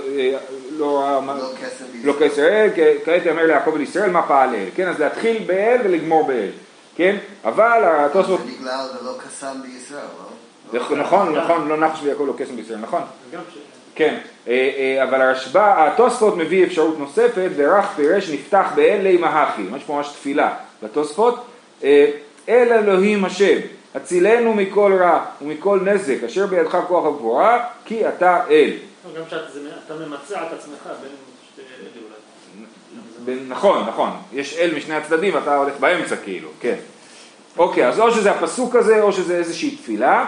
לא, 0.77 1.21
לא 2.03 2.13
כסר 2.19 2.67
כעת 3.05 3.25
יאמר 3.25 3.45
ליעקב 3.45 3.71
ולישראל 3.73 4.11
מה 4.11 4.27
פעל 4.27 4.55
אל, 4.55 4.65
כן, 4.75 4.87
אז 4.87 4.99
להתחיל 4.99 5.43
באל 5.45 5.77
ולגמור 5.83 6.27
באל, 6.27 6.49
כן, 6.95 7.17
אבל 7.45 7.81
התוספות... 7.83 8.39
זה 8.39 8.51
בגלל 8.59 8.85
ולא 9.01 9.11
קסם 9.17 9.61
בישראל, 9.61 10.01
לא? 10.73 10.97
נכון, 10.97 11.35
נכון, 11.35 11.67
לא 11.67 11.77
נחש 11.77 11.99
ויעקב 12.03 12.23
לא 12.27 12.33
קסם 12.37 12.55
בישראל, 12.55 12.79
נכון. 12.79 13.01
כן, 13.99 14.17
אבל 15.03 15.21
הרשב"א, 15.21 15.87
התוספות 15.87 16.37
מביא 16.37 16.65
אפשרות 16.65 16.99
נוספת, 16.99 17.49
ורח 17.55 17.93
פירש 17.95 18.29
נפתח 18.29 18.71
באל 18.75 18.99
לימה 19.03 19.43
הכי, 19.43 19.61
יש 19.77 19.83
פה 19.83 19.93
ממש 19.93 20.07
תפילה 20.07 20.53
בתוספות, 20.83 21.45
אל 22.49 22.73
אלוהים 22.73 23.25
השם, 23.25 23.57
הצילנו 23.95 24.53
מכל 24.53 24.97
רע 24.99 25.25
ומכל 25.41 25.79
נזק, 25.79 26.23
אשר 26.23 26.47
בידך 26.47 26.77
כוח 26.87 27.05
הגבורה, 27.05 27.65
כי 27.85 28.07
אתה 28.07 28.41
אל. 28.49 28.73
גם 29.17 29.25
כשאתה 29.25 29.93
ממצע 30.07 30.43
את 30.43 30.53
עצמך 30.53 30.89
בין 31.01 31.11
שתי 31.53 31.61
אלה 31.61 31.89
אולי. 33.27 33.39
נכון, 33.47 33.85
נכון, 33.87 34.09
יש 34.33 34.57
אל 34.57 34.75
משני 34.75 34.95
הצדדים 34.95 35.35
ואתה 35.35 35.57
הולך 35.57 35.73
באמצע 35.79 36.15
כאילו, 36.15 36.49
כן. 36.59 36.75
אוקיי, 37.57 37.87
אז 37.87 37.99
או 37.99 38.11
שזה 38.11 38.31
הפסוק 38.31 38.75
הזה 38.75 39.01
או 39.01 39.13
שזה 39.13 39.37
איזושהי 39.37 39.75
תפילה, 39.75 40.25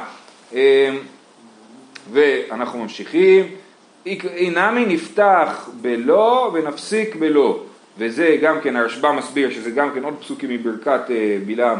ואנחנו 2.11 2.79
ממשיכים. 2.79 3.55
אינמי 4.05 4.85
נפתח 4.85 5.69
בלא 5.81 6.51
ונפסיק 6.53 7.15
בלא, 7.15 7.59
וזה 7.97 8.37
גם 8.41 8.61
כן, 8.61 8.75
הרשב"א 8.75 9.11
מסביר 9.11 9.51
שזה 9.51 9.71
גם 9.71 9.91
כן 9.95 10.03
עוד 10.03 10.13
פסוקים 10.19 10.49
מברכת 10.49 11.01
אה, 11.09 11.37
בלעם. 11.45 11.79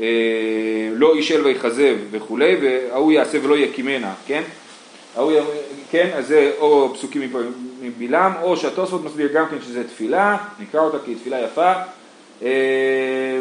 אה, 0.00 0.06
לא 0.92 1.18
ישאל 1.18 1.40
ויכזב 1.40 1.96
וכולי, 2.10 2.56
וההוא 2.62 3.12
יעשה 3.12 3.38
ולא 3.42 3.56
יקימנה, 3.56 4.14
כן? 4.26 4.42
ההוא, 5.16 5.32
כן, 5.90 6.10
אז 6.14 6.26
זה 6.26 6.52
או 6.58 6.94
פסוקים 6.94 7.32
מבלעם, 7.82 8.32
או 8.42 8.56
שהתוספות 8.56 9.04
מסביר 9.04 9.28
גם 9.32 9.46
כן 9.50 9.56
שזה 9.62 9.88
תפילה, 9.88 10.36
נקרא 10.60 10.80
אותה 10.80 10.98
כי 11.04 11.10
היא 11.10 11.16
תפילה 11.16 11.40
יפה, 11.40 11.72
אה, 12.42 13.38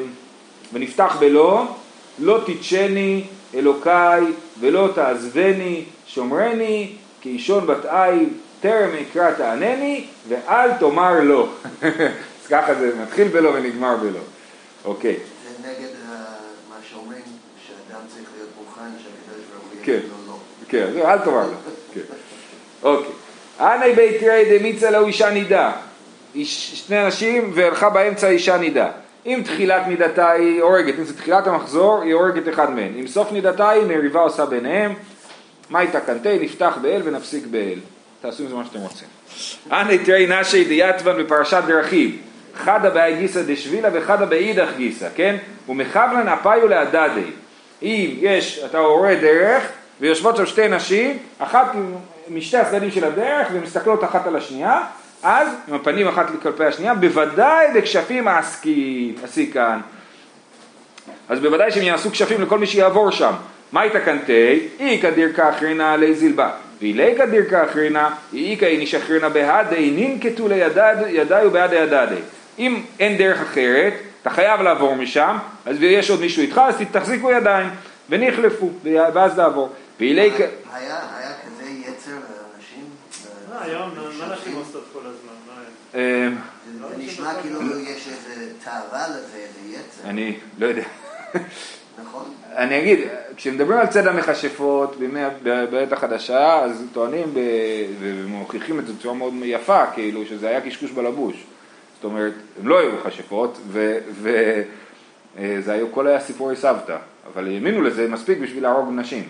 ונפתח 0.74 1.18
בלא, 1.20 1.64
לא 2.20 2.40
תיטשני 2.46 3.24
אלוקיי 3.56 4.22
ולא 4.60 4.90
תעזבני 4.96 5.84
שומרני 6.08 6.94
כי 7.22 7.30
אישון 7.30 7.68
בת 7.68 7.86
עי 7.86 8.26
טרם 8.62 8.90
אקרא 9.02 9.32
תענני 9.32 10.08
ואל 10.28 10.72
תאמר 10.80 11.20
לא. 11.24 11.48
אז 12.42 12.48
ככה 12.50 12.76
זה 12.76 12.92
מתחיל 13.04 13.28
בלא 13.28 13.50
ונגמר 13.50 13.98
בלא. 13.98 14.20
אוקיי. 14.86 15.16
זה 15.44 15.70
נגד 15.70 15.92
שאומרים 16.92 17.22
שאדם 17.66 18.02
צריך 18.08 18.30
להיות 18.36 18.50
מוכן 18.60 18.92
שהקדוש 18.98 19.46
ברוך 19.54 19.64
הוא 19.74 19.84
כן, 19.84 19.92
יגיד 19.92 20.10
לו 20.10 20.34
לא. 20.34 20.38
כן, 20.70 21.10
אל 21.10 21.18
תאמר 21.18 21.48
לו. 21.48 21.54
כן. 21.94 22.02
אוקיי. 22.84 23.12
אנא 23.60 23.96
בית 23.96 24.20
תראה 24.20 24.58
דמיצה 24.58 24.92
לו 24.92 25.08
אישה 25.08 25.30
נידה. 25.30 25.72
שני 26.44 27.06
אנשים 27.06 27.52
והלכה 27.54 27.90
באמצע 27.90 28.28
אישה 28.28 28.58
נידה. 28.58 28.92
אם 29.26 29.42
תחילת 29.46 29.88
נידתה 29.88 30.32
היא 30.32 30.62
הורגת, 30.62 31.00
אם 31.00 31.04
זה 31.04 31.18
תחילת 31.18 31.48
המחזור 31.48 32.02
היא 32.02 32.14
הורגת 32.14 32.50
אחד 32.50 32.72
מהם. 32.72 32.94
אם 33.00 33.08
סוף 33.08 33.32
נידתה 33.32 33.70
היא 33.70 33.84
מריבה 33.84 34.20
עושה 34.20 34.46
ביניהם. 34.46 34.94
מה 35.72 35.80
הייתה 35.80 36.00
קנטי? 36.00 36.40
נפתח 36.40 36.78
באל 36.82 37.02
ונפסיק 37.04 37.46
באל. 37.46 37.80
תעשו 38.22 38.44
עם 38.44 38.50
זה 38.50 38.56
מה 38.56 38.66
שאתם 38.66 38.80
רוצים. 38.80 39.08
אנא 39.72 39.94
תראי 40.06 40.28
נשי 40.30 40.66
דיאטבן 40.66 41.24
בפרשת 41.24 41.64
דרכים. 41.68 42.18
חדה 42.56 42.90
באי 42.90 43.16
גיסא 43.18 43.42
דשבילה 43.48 43.90
וחדה 43.94 44.26
באידך 44.26 44.70
גיסא, 44.78 45.08
כן? 45.16 45.38
ומכוונן 45.70 46.28
אפיו 46.28 46.68
להדדי. 46.68 47.32
אם 47.82 48.10
יש, 48.20 48.62
אתה 48.66 48.80
רואה 48.80 49.16
דרך, 49.16 49.64
ויושבות 50.02 50.38
שם 50.38 50.46
שתי 50.46 50.68
נשים, 50.68 51.18
אחת 51.40 51.72
משתי 52.30 52.58
הצדדים 52.58 52.92
של 52.92 53.04
הדרך, 53.04 53.48
ומסתכלות 53.54 54.04
אחת 54.04 54.28
על 54.28 54.36
השנייה, 54.36 54.84
אז 55.24 55.48
עם 55.68 55.74
הפנים 55.74 56.08
אחת 56.08 56.26
כלפי 56.42 56.66
השנייה, 56.66 56.94
בוודאי 56.94 57.68
דכשפים 57.74 58.28
עסיקן. 59.24 59.80
אז 61.30 61.40
בוודאי 61.40 61.72
שהם 61.72 61.84
יעשו 61.84 62.12
כשפים 62.12 62.42
לכל 62.42 62.60
מי 62.60 62.68
שיעבור 62.68 63.12
שם. 63.12 63.34
מה 63.72 63.84
איתה 63.84 64.00
קנטי? 64.00 64.68
אי 64.80 65.00
כדיר 65.02 65.34
כאחרינה 65.34 65.94
עלי 65.94 66.16
זילבה. 66.16 66.52
ואילי 66.82 67.16
כדיר 67.18 67.50
כאחרינה, 67.50 68.16
אי 68.34 68.58
כאי 68.60 68.84
נשחרינה 68.84 69.30
בהדי, 69.30 69.92
ננקטו 69.96 70.48
לידי 70.48 71.46
ובעדי 71.46 71.76
ידדי. 71.76 72.22
אם 72.60 72.82
אין 73.00 73.18
דרך 73.18 73.42
אחרת, 73.42 73.94
אתה 74.22 74.30
חייב 74.30 74.62
לעבור 74.62 74.96
משם, 74.96 75.38
אז 75.66 75.78
ויש 75.80 76.10
עוד 76.10 76.20
מישהו 76.20 76.42
איתך, 76.42 76.62
אז 76.68 76.76
תחזיקו 76.92 77.32
ידיים, 77.32 77.70
ונחלפו, 78.10 78.70
ואז 78.84 79.38
לעבור. 79.38 79.70
ואילי... 80.00 80.22
היה, 80.22 80.50
היה 80.74 81.32
כזה 81.46 81.70
יצר 81.70 82.12
לאנשים? 82.12 82.86
אה, 83.52 83.64
היום, 83.64 83.90
מה 84.20 84.36
נשים 84.36 84.56
עושות 84.56 84.90
כל 84.94 85.00
הזמן? 85.00 85.32
אה, 85.96 86.28
זה 86.90 86.98
נשמע 86.98 87.34
כאילו 87.42 87.80
יש 87.80 88.08
איזה 88.08 88.54
תאווה 88.64 89.08
לזה, 89.08 89.38
איזה 89.38 89.60
יצר. 89.70 90.10
אני 90.10 90.38
לא 90.60 90.66
יודע. 90.66 90.84
נכון? 92.00 92.24
אני 92.58 92.80
אגיד, 92.80 93.00
כשמדברים 93.36 93.80
על 93.80 93.88
צד 93.88 94.08
המכשפות 94.08 94.96
בימי 95.00 95.20
בעת 95.44 95.94
החדשה, 95.94 96.60
אז 96.60 96.84
טוענים 96.94 97.34
ומוכיחים 98.00 98.80
את 98.80 98.88
זה 98.88 98.94
בצורה 98.94 99.16
מאוד 99.16 99.34
יפה, 99.44 99.86
כאילו 99.86 100.26
שזה 100.26 100.50
היה 100.50 100.62
קשקוש 100.62 100.92
בלבוש. 100.92 101.44
זאת 101.96 102.04
אומרת, 102.04 102.34
הם 102.62 102.68
לא 102.68 102.80
היו 102.80 102.92
מכשפות, 102.92 103.58
וזה 103.68 104.64
אה, 105.38 105.74
היו, 105.74 105.88
הכל 105.88 106.08
היה 106.08 106.20
סיפורי 106.20 106.56
סבתא, 106.56 106.98
אבל 107.34 107.48
האמינו 107.48 107.82
לזה 107.82 108.08
מספיק 108.08 108.38
בשביל 108.40 108.64
להרוג 108.64 108.90
נשים. 108.92 109.28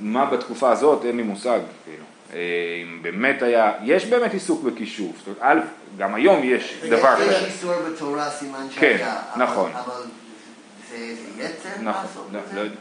מה 0.00 0.24
בתקופה 0.24 0.70
הזאת, 0.70 1.04
אין 1.04 1.16
לי 1.16 1.22
מושג, 1.22 1.60
כאילו. 1.84 2.04
אה, 2.34 2.38
אם 2.82 3.02
באמת 3.02 3.42
היה, 3.42 3.72
יש 3.84 4.06
באמת 4.06 4.32
עיסוק 4.32 4.62
בכישוף, 4.62 5.16
זאת 5.18 5.26
אומרת, 5.26 5.38
א', 5.42 5.60
גם 5.98 6.14
היום 6.14 6.40
יש 6.44 6.80
דבר 6.90 7.16
כזה. 7.16 7.24
יש 7.24 7.44
איסור 7.44 7.72
בתורה 7.88 8.30
סימן 8.30 8.66
כן, 8.74 8.96
שהיה, 8.98 9.20
נכון. 9.36 9.70
אבל 9.74 10.02
יצר 11.36 11.68
נכון, 11.68 11.84
לעשות 11.84 12.26
לא, 12.32 12.38
את 12.38 12.44
לא 12.44 12.52
זה? 12.52 12.60
יודע. 12.60 12.74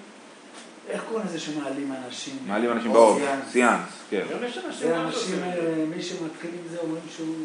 איך 0.90 1.04
קוראים 1.10 1.26
לזה 1.28 1.40
שמעלים 1.40 1.94
אנשים? 2.06 2.38
מעלים 2.48 2.72
אנשים 2.72 2.90
או 2.92 2.94
באור, 2.96 3.20
סיאנס. 3.20 3.52
סיאנס, 3.52 3.80
כן. 4.10 4.24
היום 4.30 4.44
יש 4.44 4.58
אנשים 4.58 4.88
זה 4.88 4.98
אנשים. 5.00 5.44
אה, 5.44 5.86
מי 5.96 6.02
שמתחיל 6.04 6.52
עם 6.54 6.68
זה 6.72 6.78
אומרים 6.78 7.04
שהוא... 7.16 7.36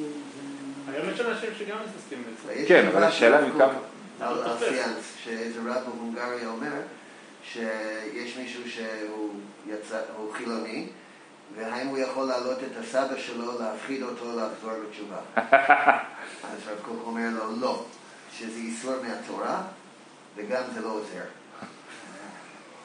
זה- 0.87 0.93
היום 0.97 1.11
יש 1.14 1.21
אנשים 1.21 1.49
שגם 1.59 1.76
מתעסקים 1.76 2.23
בזה. 2.23 2.64
כן, 2.69 2.87
אבל 2.93 3.05
השאלה 3.05 3.47
מכמה- 3.49 3.64
cool 4.21 4.25
על 4.25 4.35
לא. 4.35 4.57
סיאנס, 4.59 5.05
שאיזה 5.25 5.61
רב 5.61 5.83
בהונגריה 5.97 6.49
אומר 6.49 6.71
שיש 7.52 8.37
מישהו 8.37 8.62
שהוא 8.71 9.31
יצא, 9.69 10.00
הוא 10.17 10.33
חילוני, 10.33 10.87
והאם 11.57 11.87
הוא 11.87 11.99
יכול 11.99 12.26
להעלות 12.26 12.59
את 12.59 12.85
הסבא 12.85 13.17
שלו, 13.19 13.61
להפחיד 13.61 14.02
אותו 14.02 14.25
לחזור 14.25 14.71
בתשובה. 14.88 15.17
אז 16.52 16.59
רב 16.69 16.79
קוק 16.83 17.02
אומר 17.07 17.29
לו 17.38 17.57
לא, 17.61 17.85
שזה 18.38 18.57
איסור 18.59 18.95
מהתורה, 19.09 19.62
וגם 20.37 20.62
זה 20.75 20.81
לא 20.85 20.89
עוזר. 20.89 21.23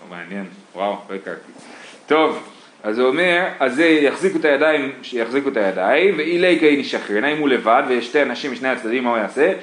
מעניין, 0.09 0.45
וואו, 0.75 0.97
לא 1.09 1.15
הכרתי. 1.15 1.51
טוב, 2.07 2.43
אז 2.83 2.99
הוא 2.99 3.07
אומר, 3.07 3.47
אז 3.59 3.79
יחזיקו 3.79 4.39
את 4.39 4.45
הידיים, 4.45 4.91
שיחזיקו 5.01 5.49
את 5.49 5.57
הידיים, 5.57 6.17
ואילי 6.17 6.59
קאי 6.59 6.77
נשחרנה, 6.77 7.27
אם 7.27 7.37
הוא 7.37 7.49
לבד, 7.49 7.83
ויש 7.87 8.05
שתי 8.05 8.21
אנשים 8.21 8.51
משני 8.51 8.69
הצדדים, 8.69 9.03
מה 9.03 9.09
הוא 9.09 9.17
יעשה? 9.17 9.53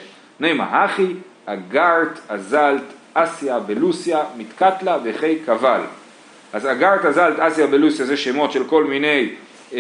נעמה 0.41 0.85
הכי, 0.85 1.07
אגרת, 1.47 2.19
אזלת, 2.29 2.83
אסיה, 3.15 3.59
בלוסיה, 3.59 4.23
מתקטלה 4.37 4.99
וכי 5.05 5.39
קבל. 5.47 5.81
אז 6.53 6.67
אגרת, 6.67 7.05
אזלת, 7.05 7.39
אסיה, 7.39 7.67
בלוסיה 7.67 8.07
זה 8.07 8.17
שמות 8.17 8.53
של 8.53 8.65
כל 8.65 8.85
מיני 8.85 9.29
אה, 9.73 9.79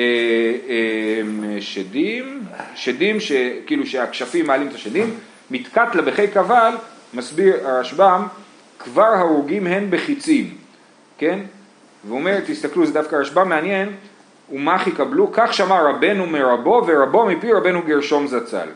אה, 0.68 1.61
שדים, 1.61 2.42
שדים 2.75 3.20
שכאילו 3.20 3.87
שהכשפים 3.87 4.46
מעלים 4.46 4.68
את 4.68 4.75
השדים, 4.75 5.14
מתקטלה 5.50 6.02
בכי 6.02 6.28
קבל, 6.28 6.75
מסביר 7.14 7.68
הרשב"ם, 7.68 8.26
כבר 8.78 9.02
הרוגים 9.02 9.66
הן 9.66 9.87
בחיצים, 9.90 10.54
כן? 11.18 11.38
והוא 12.04 12.18
אומר, 12.18 12.40
תסתכלו, 12.47 12.87
זה 12.87 12.92
דווקא 12.92 13.16
הרשב"ם 13.16 13.49
מעניין, 13.49 13.92
ומח 14.52 14.87
יקבלו, 14.87 15.30
כך 15.33 15.54
שמע 15.54 15.83
רבנו 15.83 16.26
מרבו 16.26 16.83
ורבו 16.87 17.26
מפי 17.26 17.52
רבנו 17.52 17.83
גרשום 17.83 18.26
זצ"ל. 18.26 18.68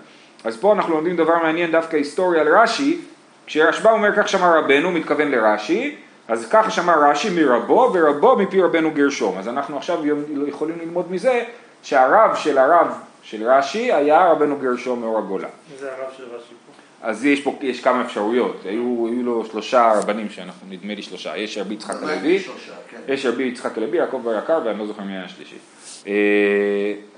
אז 0.44 0.56
פה 0.56 0.72
אנחנו 0.72 0.94
לומדים 0.94 1.16
דבר 1.16 1.36
מעניין, 1.42 1.72
דווקא 1.72 1.96
היסטוריה 1.96 2.40
על 2.40 2.48
רש"י, 2.48 3.00
כשרשב"ם 3.46 3.92
אומר 3.92 4.16
כך 4.16 4.28
שמע 4.28 4.58
רבנו, 4.58 4.90
מתכוון 4.90 5.30
לרש"י, 5.30 5.96
אז 6.28 6.48
ככה 6.48 6.70
שמע 6.70 7.10
רש"י 7.10 7.30
מרבו 7.30 7.90
ורבו 7.94 8.36
מפי 8.36 8.62
רבנו 8.62 8.90
גרשום. 8.90 9.38
אז 9.38 9.48
אנחנו 9.48 9.76
עכשיו 9.76 9.98
יכולים 10.46 10.78
ללמוד 10.80 11.12
מזה 11.12 11.44
שהרב 11.82 12.34
של 12.36 12.58
הרב 12.58 12.86
של 13.22 13.50
רש"י 13.50 13.92
היה 13.92 14.30
רבנו 14.30 14.56
גרשום 14.56 15.00
מאור 15.00 15.18
הגולה. 15.18 15.48
מי 15.70 15.78
זה 15.78 15.92
הרב 15.92 16.12
של 16.16 16.24
רש"י? 16.24 16.67
אז 17.02 17.24
יש 17.24 17.40
פה, 17.40 17.58
יש 17.60 17.80
כמה 17.80 18.02
אפשרויות, 18.04 18.60
היו, 18.64 19.06
היו 19.10 19.22
לו 19.22 19.44
שלושה 19.44 19.92
רבנים 19.98 20.30
שאנחנו, 20.30 20.66
נדמה 20.70 20.94
לי 20.94 21.02
שלושה, 21.02 21.36
יש 21.36 21.58
רבי 21.58 21.74
יצחק 21.74 22.02
הלוי, 22.02 22.38
כן. 22.90 22.96
יש 23.08 23.26
רבי 23.26 23.42
יצחק 23.42 23.78
הלוי, 23.78 23.98
יעקב 23.98 24.20
בר 24.24 24.38
יקר, 24.38 24.60
ואני 24.64 24.78
לא 24.78 24.86
זוכר 24.86 25.02
מי 25.02 25.12
היה 25.12 25.24
השלישי. 25.24 25.56
אה, 26.06 26.12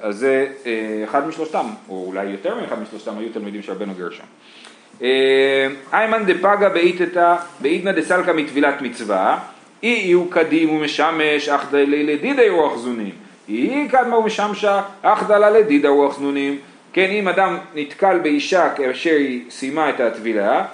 אז 0.00 0.16
זה 0.16 0.46
אה, 0.66 1.04
אחד 1.04 1.28
משלושתם, 1.28 1.66
או 1.88 2.04
אולי 2.06 2.24
יותר 2.24 2.54
מאחד 2.54 2.82
משלושתם, 2.82 3.18
היו 3.18 3.32
תלמידים 3.32 3.62
של 3.62 3.72
רבנו 3.72 3.92
גרשם. 3.98 4.24
אה, 5.02 5.68
איימן 5.92 6.26
דפגה 6.26 6.68
באיתנא 7.60 7.92
דסלקא 7.92 8.30
מטבילת 8.30 8.82
מצווה, 8.82 9.38
אי 9.82 9.88
יהיו 9.88 10.30
קדים 10.30 10.70
ומשמש, 10.70 11.48
אך 11.48 11.66
דלי 11.70 12.02
לדידי 12.02 12.48
רוח 12.48 12.76
זונים. 12.76 13.14
אי 13.48 13.88
קדמה 13.90 14.18
ומשמשה, 14.18 14.82
אך 15.02 15.22
דלה 15.28 15.50
לדידה 15.50 15.88
רוח 15.88 16.18
זנונים. 16.18 16.58
כן, 16.92 17.10
אם 17.10 17.28
אדם 17.28 17.58
נתקל 17.74 18.18
באישה 18.18 18.68
כאשר 18.76 19.10
היא 19.10 19.40
סיימה 19.50 19.90
את 19.90 20.00
הטבילה 20.00 20.50
אה, 20.50 20.64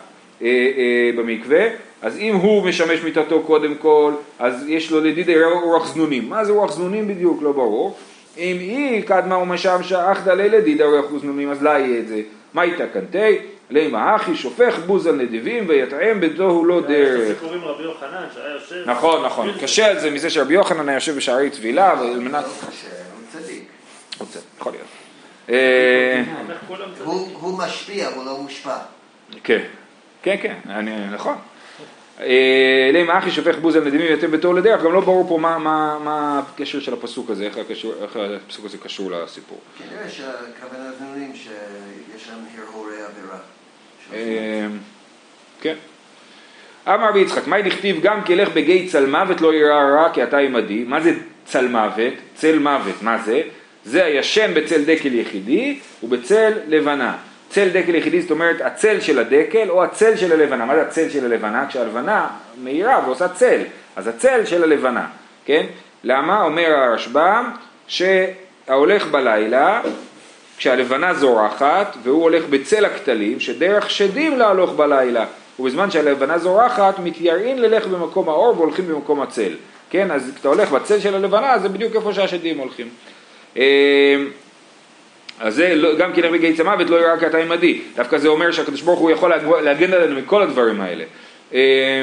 אה, 0.42 1.10
במקווה, 1.16 1.66
אז 2.02 2.18
אם 2.18 2.36
הוא 2.36 2.66
משמש 2.66 3.02
מיטתו 3.02 3.42
קודם 3.42 3.74
כל, 3.74 4.12
אז 4.38 4.68
יש 4.68 4.90
לו 4.90 5.00
לדידי 5.00 5.44
רוח 5.44 5.94
זנונים. 5.94 6.28
מה 6.28 6.44
זה 6.44 6.52
רוח 6.52 6.72
זנונים 6.72 7.08
בדיוק? 7.08 7.42
לא 7.42 7.52
ברור. 7.52 7.96
אם 8.38 8.56
היא 8.60 9.02
קדמה 9.02 9.38
ומשמשה, 9.38 10.12
אך 10.12 10.24
דלה 10.24 10.48
לדידה 10.48 10.84
רוח 10.84 11.04
זנונים, 11.20 11.50
אז 11.50 11.62
לה 11.62 11.78
יהיה 11.78 12.00
את 12.00 12.08
זה. 12.08 12.20
מה 12.54 12.62
איתה 12.62 12.86
קנטי? 12.86 13.38
לימה 13.70 14.16
אחי 14.16 14.36
שופך 14.36 14.78
בוז 14.86 15.06
על 15.06 15.14
נדיבים 15.14 15.64
ויטעם 15.68 16.20
בתוהו 16.20 16.64
לא 16.64 16.80
דרך. 16.80 17.30
הסיפורים 17.30 17.64
רבי 17.64 17.82
יוחנן 17.82 18.24
שהיה 18.34 18.52
יושב. 18.52 18.90
נכון, 18.90 19.24
נכון. 19.24 19.52
קשה 19.60 19.86
על 19.86 19.98
זה 19.98 20.10
מזה 20.10 20.30
שרבי 20.30 20.54
יוחנן 20.54 20.88
היה 20.88 20.96
יושב 20.96 21.16
בשערי 21.16 21.50
טבילה, 21.50 21.94
ועל 22.00 22.20
מנת... 22.20 22.44
לא 22.44 22.68
קשה, 22.70 22.88
הוא 23.14 23.42
צדיק. 23.42 23.62
יכול 24.58 24.72
להיות. 24.72 24.95
הוא 27.04 27.28
הוא 27.40 27.58
משפיע, 27.58 28.08
הוא 28.08 28.24
לא 28.24 28.38
מושפע. 28.38 28.76
כן, 29.44 29.62
כן, 30.22 30.36
כן, 30.42 30.54
אני- 30.68 31.06
נכון. 31.14 31.34
אה, 32.20 32.90
לימה 32.92 33.18
אחי 33.18 33.30
שופך 33.30 33.58
בוז 33.58 33.76
על 33.76 33.84
נדיבים 33.84 34.06
ויטעם 34.10 34.30
בתוהו 34.30 34.52
לדרך, 34.52 34.82
גם 34.82 34.92
לא 34.92 35.00
ברור 35.00 35.28
פה 35.28 35.38
מה- 35.38 35.58
מה 35.58 35.98
מה 36.04 36.38
הקשר 36.54 36.80
של 36.80 36.92
הפסוק 36.94 37.30
הזה, 37.30 37.44
איך 37.44 37.56
הפסוק 38.46 38.64
הזה 38.64 38.78
קשור 38.78 39.10
לסיפור. 39.10 39.58
כנראה 39.78 40.08
שהכוונה 40.10 40.90
זנונים 40.98 41.32
שיש 41.34 42.28
להם 42.28 42.38
הרהורי 42.58 42.94
עבירה. 42.94 43.38
אה, 44.12 44.66
כן. 45.60 45.74
אמר 46.88 47.08
רבי 47.08 47.20
יצחק, 47.20 47.46
מהי 47.46 47.62
דכתיב 47.62 48.00
גם 48.02 48.22
כי 48.24 48.34
אלך 48.34 48.48
בגיא 48.54 48.88
צל 48.90 49.06
מוות 49.06 49.40
לא 49.40 49.54
יראה 49.54 49.90
רע 49.90 50.08
כי 50.12 50.22
אתה 50.22 50.38
עמדי, 50.38 50.84
מה 50.86 51.00
זה 51.00 51.12
צל 51.44 51.68
מוות? 51.68 52.12
צל 52.34 52.58
מוות, 52.58 53.02
מה 53.02 53.18
זה? 53.24 53.42
זה 53.86 54.04
הישן 54.04 54.54
בצל 54.54 54.84
דקל 54.84 55.14
יחידי 55.14 55.78
ובצל 56.02 56.52
לבנה. 56.66 57.16
צל 57.48 57.68
דקל 57.68 57.94
יחידי 57.94 58.22
זאת 58.22 58.30
אומרת 58.30 58.60
הצל 58.60 59.00
של 59.00 59.18
הדקל 59.18 59.70
או 59.70 59.84
הצל 59.84 60.16
של 60.16 60.32
הלבנה. 60.32 60.64
מה 60.64 60.74
זה 60.74 60.82
הצל 60.82 61.10
של 61.10 61.24
הלבנה? 61.24 61.66
כשהלבנה 61.68 62.26
מאירה 62.62 63.02
ועושה 63.04 63.28
צל, 63.28 63.60
אז 63.96 64.08
הצל 64.08 64.44
של 64.44 64.62
הלבנה, 64.62 65.06
כן? 65.44 65.66
למה? 66.04 66.42
אומר 66.42 66.70
הרשב"ם 66.70 67.50
שההולך 67.88 69.06
בלילה 69.06 69.82
כשהלבנה 70.58 71.14
זורחת 71.14 71.96
והוא 72.02 72.22
הולך 72.22 72.44
בצל 72.50 72.84
הכתלים 72.84 73.40
שדרך 73.40 73.90
שדים 73.90 74.38
להלוך 74.38 74.72
בלילה 74.72 75.24
ובזמן 75.58 75.90
שהלבנה 75.90 76.38
זורחת 76.38 76.98
מתייראים 76.98 77.58
ללך 77.58 77.86
במקום 77.86 78.28
האור 78.28 78.56
והולכים 78.56 78.88
במקום 78.88 79.20
הצל 79.20 79.52
כן 79.90 80.10
אז 80.10 80.32
כשאתה 80.34 80.48
הולך 80.48 80.70
בצל 80.70 81.00
של 81.00 81.14
הלבנה 81.14 81.58
זה 81.58 81.68
בדיוק 81.68 81.96
איפה 81.96 82.12
שהשדים 82.12 82.58
הולכים 82.58 82.88
אז 85.40 85.54
זה 85.54 85.74
לא- 85.74 85.96
גם 85.96 86.12
כן 86.12 86.32
בגיא 86.32 86.56
צמוות 86.56 86.90
לא 86.90 86.96
יראה 86.96 87.18
כי 87.18 87.26
אתה 87.26 87.38
עמדי 87.38 87.80
דווקא 87.96 88.18
זה 88.18 88.28
אומר 88.28 88.50
שהקדוש 88.50 88.82
ברוך 88.82 89.00
הוא 89.00 89.10
יכול 89.10 89.30
להג- 89.30 89.62
להגן 89.62 89.92
עלינו 89.92 90.20
מכל 90.20 90.42
הדברים 90.42 90.80
האלה 90.80 91.04
אה, 91.54 92.02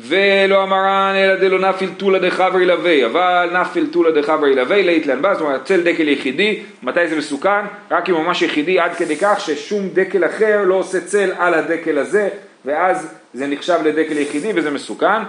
ולא 0.00 0.62
אמרן 0.62 1.14
אלא 1.16 1.34
דלא 1.34 1.68
נפיל 1.68 1.90
תולא 1.96 2.18
דחברי 2.18 2.66
לוי, 2.66 3.04
אבל 3.06 3.50
נפיל 3.60 3.86
תולא 3.90 4.10
דחברי 4.20 4.54
לוי 4.54 4.82
לית 4.82 5.06
להנבא, 5.06 5.34
זאת 5.34 5.42
אומרת 5.42 5.64
צל 5.64 5.80
דקל 5.80 6.08
יחידי, 6.08 6.60
מתי 6.82 7.08
זה 7.08 7.16
מסוכן? 7.16 7.60
רק 7.90 8.08
אם 8.10 8.14
ממש 8.14 8.42
יחידי 8.42 8.78
עד 8.80 8.94
כדי 8.94 9.16
כך 9.16 9.40
ששום 9.40 9.88
דקל 9.92 10.24
אחר 10.24 10.62
לא 10.64 10.74
עושה 10.74 11.00
צל 11.00 11.30
על 11.38 11.54
הדקל 11.54 11.98
הזה, 11.98 12.28
ואז 12.64 13.14
זה 13.34 13.46
נחשב 13.46 13.78
לדקל 13.84 14.18
יחידי 14.18 14.52
וזה 14.54 14.70
מסוכן. 14.70 15.22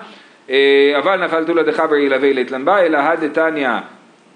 אה, 0.50 0.94
אבל 0.98 1.26
נפל 1.26 1.46
תולא 1.46 1.64
דחברי 1.64 2.10
לוי 2.10 2.34
לית 2.34 2.52
להנבא, 2.52 2.80
אלא 2.80 2.98
הדתניא 2.98 3.70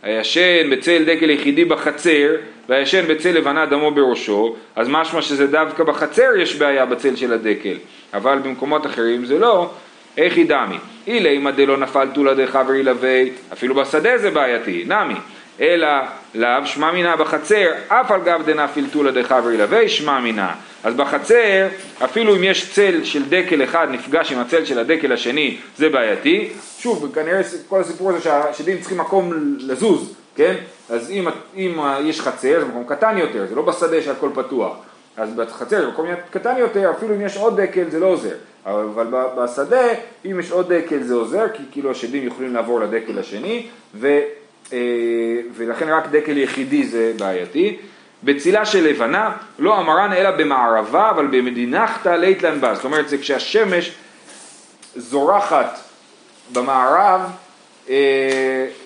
הישן 0.03 0.69
בצל 0.69 1.03
דקל 1.03 1.29
יחידי 1.29 1.65
בחצר, 1.65 2.35
והישן 2.69 3.07
בצל 3.07 3.31
לבנה 3.31 3.65
דמו 3.65 3.91
בראשו, 3.91 4.55
אז 4.75 4.87
משמע 4.89 5.21
שזה 5.21 5.47
דווקא 5.47 5.83
בחצר 5.83 6.29
יש 6.39 6.55
בעיה 6.55 6.85
בצל 6.85 7.15
של 7.15 7.33
הדקל, 7.33 7.77
אבל 8.13 8.39
במקומות 8.39 8.85
אחרים 8.85 9.25
זה 9.25 9.39
לא, 9.39 9.69
איך 10.17 10.37
היא 10.37 10.45
דמי? 10.45 10.75
אילי 11.07 11.37
אם 11.37 11.49
דלא 11.49 11.77
נפל 11.77 12.07
תולא 12.13 12.33
דחברי 12.33 12.83
לוי, 12.83 13.29
אפילו 13.53 13.75
בשדה 13.75 14.17
זה 14.17 14.31
בעייתי, 14.31 14.83
נמי. 14.87 15.15
אלא 15.61 15.87
לאו 16.35 16.65
שמע 16.65 16.91
מינה 16.91 17.15
בחצר, 17.15 17.71
אף 17.87 18.11
על 18.11 18.21
גב 18.21 18.41
דנפיל 18.45 18.87
תולא 18.91 19.11
דחברי 19.11 19.57
לוי, 19.57 19.89
שמע 19.89 20.19
מינה. 20.19 20.55
אז 20.83 20.93
בחצר, 20.93 21.67
אפילו 22.03 22.35
אם 22.35 22.43
יש 22.43 22.73
צל 22.73 23.03
של 23.03 23.29
דקל 23.29 23.63
אחד 23.63 23.87
נפגש 23.91 24.31
עם 24.31 24.39
הצל 24.39 24.65
של 24.65 24.79
הדקל 24.79 25.13
השני, 25.13 25.57
זה 25.77 25.89
בעייתי. 25.89 26.49
שוב, 26.79 27.11
כנראה 27.15 27.41
כל 27.69 27.81
הסיפור 27.81 28.09
הזה 28.09 28.21
שהשדים 28.21 28.79
צריכים 28.79 28.97
מקום 28.97 29.33
לזוז, 29.59 30.13
כן? 30.35 30.55
אז 30.89 31.11
אם, 31.11 31.27
אם 31.55 31.79
יש 32.03 32.21
חצר, 32.21 32.59
זה 32.59 32.65
מקום 32.65 32.83
קטן 32.87 33.17
יותר, 33.17 33.45
זה 33.49 33.55
לא 33.55 33.61
בשדה 33.61 34.01
שהכל 34.01 34.29
פתוח. 34.33 34.73
אז 35.17 35.33
בחצר 35.33 35.81
זה 35.81 35.87
מקום 35.87 36.05
קטן 36.31 36.57
יותר, 36.57 36.91
אפילו 36.91 37.15
אם 37.15 37.21
יש 37.21 37.37
עוד 37.37 37.61
דקל 37.61 37.89
זה 37.89 37.99
לא 37.99 38.05
עוזר. 38.05 38.35
אבל 38.65 39.05
בשדה, 39.37 39.87
אם 40.25 40.39
יש 40.39 40.51
עוד 40.51 40.73
דקל 40.73 41.03
זה 41.03 41.13
עוזר, 41.13 41.45
כי 41.53 41.63
כאילו 41.71 41.91
השדים 41.91 42.27
יכולים 42.27 42.53
לעבור 42.53 42.79
לדקל 42.79 43.19
השני, 43.19 43.67
ו, 43.95 44.19
ולכן 45.55 45.89
רק 45.89 46.07
דקל 46.07 46.37
יחידי 46.37 46.83
זה 46.83 47.13
בעייתי. 47.17 47.77
בצילה 48.23 48.65
של 48.65 48.83
לבנה, 48.83 49.31
לא 49.59 49.79
אמרן 49.79 50.13
אלא 50.13 50.31
במערבה, 50.31 51.09
אבל 51.09 51.27
במדינכתא 51.27 52.09
לית 52.09 52.43
לנבא. 52.43 52.73
זאת 52.75 52.85
אומרת, 52.85 53.09
זה 53.09 53.17
כשהשמש 53.17 53.91
זורחת 54.95 55.79
במערב, 56.53 57.21
אה, 57.89 57.95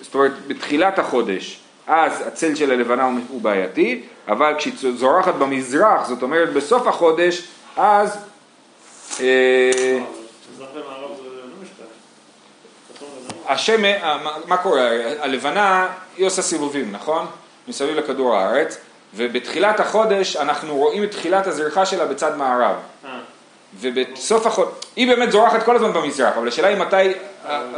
זאת 0.00 0.14
אומרת, 0.14 0.32
בתחילת 0.46 0.98
החודש, 0.98 1.60
אז 1.86 2.26
הצל 2.26 2.54
של 2.54 2.70
הלבנה 2.70 3.04
הוא- 3.28 3.40
בעייתי, 3.40 4.00
אבל 4.28 4.54
כשהיא 4.58 4.74
זורחת 4.96 5.34
במזרח, 5.34 6.08
זאת 6.08 6.22
אומרת 6.22 6.52
בסוף 6.52 6.86
החודש, 6.86 7.42
אז 7.76 8.18
אה, 9.20 9.98
מזרח 10.54 10.68
ומערב 10.74 11.10
זה 11.22 11.28
לא 11.28 11.62
משפט. 11.62 11.84
צפון 12.94 13.08
ודרום. 13.26 13.37
השם, 13.48 13.82
מה- 14.46 14.56
קורה? 14.56 14.88
הלבנה 15.20 15.88
היא 16.16 16.26
עושה 16.26 16.42
סיבובים, 16.42 16.92
נכון? 16.92 17.26
מסביב 17.68 17.96
לכדור 17.96 18.36
הארץ, 18.36 18.78
ובתחילת 19.14 19.80
החודש 19.80 20.36
אנחנו 20.36 20.76
רואים 20.76 21.04
את 21.04 21.10
תחילת 21.10 21.46
הזריחה 21.46 21.86
שלה 21.86 22.06
בצד 22.06 22.36
מערב. 22.36 22.76
ובסוף 23.80 24.46
החודש, 24.46 24.70
היא 24.96 25.08
באמת 25.08 25.32
זורחת 25.32 25.62
כל 25.62 25.76
הזמן 25.76 25.92
במזרח, 25.92 26.36
אבל 26.36 26.48
השאלה 26.48 26.68
היא 26.68 26.76
מתי, 26.76 27.12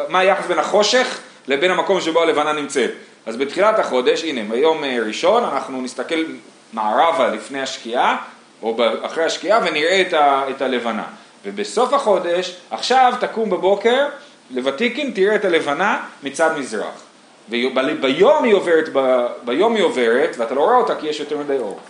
מה 0.08 0.18
היחס 0.18 0.46
בין 0.46 0.58
החושך 0.58 1.18
לבין 1.46 1.70
המקום 1.70 2.00
שבו 2.00 2.22
הלבנה 2.22 2.52
נמצאת. 2.52 2.90
אז 3.26 3.36
בתחילת 3.36 3.78
החודש, 3.78 4.24
הנה, 4.24 4.40
ביום 4.50 4.84
אה, 4.84 4.98
ראשון 5.06 5.44
אנחנו 5.44 5.82
נסתכל 5.82 6.24
מערבה 6.72 7.28
לפני 7.28 7.62
השקיעה, 7.62 8.16
או 8.62 8.76
אחרי 9.02 9.24
השקיעה, 9.24 9.58
ונראה 9.64 10.00
את, 10.00 10.12
ה, 10.12 10.42
את 10.50 10.62
הלבנה. 10.62 11.04
ובסוף 11.44 11.92
החודש, 11.92 12.56
עכשיו 12.70 13.12
תקום 13.20 13.50
בבוקר, 13.50 14.06
לוותיקין 14.50 15.10
תראה 15.14 15.34
את 15.34 15.44
הלבנה 15.44 16.02
מצד 16.22 16.50
מזרח. 16.58 17.02
וביום 17.50 18.44
היא 18.44 18.54
עוברת, 18.54 18.88
ב, 18.92 19.26
ביום 19.44 19.74
היא 19.74 19.84
עוברת, 19.84 20.36
ואתה 20.38 20.54
לא 20.54 20.60
רואה 20.60 20.76
אותה 20.76 20.94
כי 20.94 21.06
יש 21.06 21.20
יותר 21.20 21.38
מדי 21.38 21.58
אור. 21.58 21.80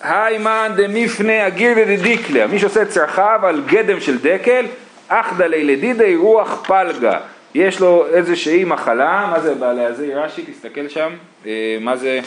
היימן 0.00 0.72
דמיפנה 0.76 1.46
אגיר 1.46 1.96
דדיקלה, 1.96 2.46
מי 2.46 2.58
שעושה 2.58 2.84
צרכיו 2.84 3.40
על 3.42 3.62
גדם 3.66 4.00
של 4.00 4.18
דקל, 4.18 4.66
אחדא 5.08 5.44
לילדידי 5.44 6.16
רוח 6.16 6.62
פלגה. 6.66 7.18
יש 7.54 7.80
לו 7.80 8.06
איזושהי 8.06 8.64
מחלה, 8.64 9.28
מה 9.30 9.40
זה 9.40 9.54
בעלי 9.54 9.84
הזה, 9.84 10.10
רש"י, 10.14 10.42
תסתכל 10.42 10.88
שם, 10.88 11.12
אה, 11.46 11.76
מה 11.80 11.96
זה? 11.96 12.20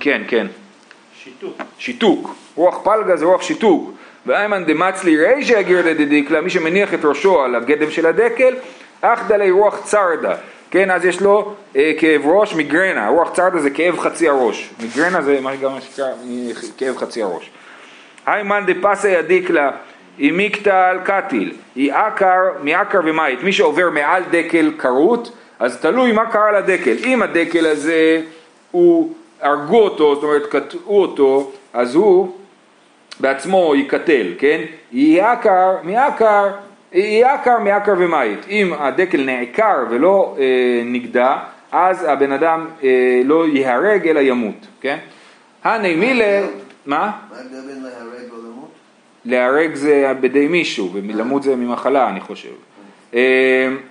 כן, 0.00 0.22
כן, 0.28 0.46
שיתוק. 1.24 1.56
שיתוק, 1.78 2.34
רוח 2.54 2.78
פלגה 2.84 3.16
זה 3.16 3.24
רוח 3.24 3.42
שיתוק. 3.42 3.92
ואיימן 4.26 4.64
דמצלי 4.64 5.16
רישא 5.16 5.60
אגיר 5.60 5.92
דדיקלה, 5.92 6.40
מי 6.40 6.50
שמניח 6.50 6.94
את 6.94 7.04
ראשו 7.04 7.42
על 7.42 7.54
הגדם 7.54 7.90
של 7.90 8.06
הדקל, 8.06 8.54
אחדא 9.00 9.36
לי 9.36 9.50
רוח 9.50 9.80
צרדה. 9.84 10.34
כן, 10.70 10.90
אז 10.90 11.04
יש 11.04 11.20
לו 11.20 11.54
אה, 11.76 11.92
כאב 11.98 12.26
ראש, 12.26 12.54
מיגרנה, 12.54 13.08
רוח 13.08 13.30
צרדה 13.32 13.58
זה 13.58 13.70
כאב 13.70 13.98
חצי 13.98 14.28
הראש, 14.28 14.70
מיגרנה 14.82 15.22
זה 15.22 15.40
מה 15.40 15.52
שגם 15.56 15.70
נקרא 15.76 16.04
אה, 16.04 16.12
כאב 16.78 16.96
חצי 16.96 17.22
הראש. 17.22 17.50
היימן 18.26 18.64
דפסי 18.66 19.16
הדיקלה, 19.16 19.70
היא 20.18 20.32
מיקטל 20.32 20.96
קטיל, 21.04 21.52
היא 21.74 21.92
עקר 21.92 22.40
מעקר 22.62 23.00
ומית, 23.04 23.42
מי 23.42 23.52
שעובר 23.52 23.90
מעל 23.90 24.22
דקל 24.30 24.70
כרות, 24.78 25.36
אז 25.58 25.80
תלוי 25.80 26.12
מה 26.12 26.30
קרה 26.30 26.60
לדקל, 26.60 26.96
אם 27.04 27.22
הדקל 27.22 27.66
הזה 27.66 28.20
הוא 28.70 29.14
הרגו 29.40 29.80
אותו, 29.80 30.14
זאת 30.14 30.24
אומרת 30.24 30.46
קטעו 30.46 31.02
אותו, 31.02 31.50
אז 31.72 31.94
הוא 31.94 32.36
בעצמו 33.20 33.72
ייקטל, 33.76 34.26
כן? 34.38 34.60
יהיה 34.92 35.32
עקר 35.32 35.76
מעקר, 35.82 36.48
יהיה 36.92 37.34
עקר 37.34 37.58
מעקר 37.58 37.94
ומית. 37.98 38.46
אם 38.48 38.72
הדקל 38.78 39.24
נעקר 39.24 39.84
ולא 39.90 40.36
אה, 40.38 40.44
נגדע, 40.84 41.36
אז 41.72 42.04
הבן 42.08 42.32
אדם 42.32 42.66
אה, 42.84 43.20
לא 43.24 43.46
ייהרג 43.46 44.08
אלא 44.08 44.20
ימות, 44.20 44.66
כן? 44.80 44.96
הני 45.64 45.94
מילה, 45.94 46.46
מה? 46.86 47.10
מה 47.30 47.36
בין 47.66 47.82
להרג 47.82 48.30
או 48.32 48.36
למות? 48.36 48.70
להרג 49.24 49.74
זה 49.74 50.12
בידי 50.20 50.48
מישהו, 50.48 50.90
ולמות 50.92 51.42
זה 51.42 51.56
ממחלה 51.56 52.08
אני 52.08 52.20
חושב. 52.20 52.50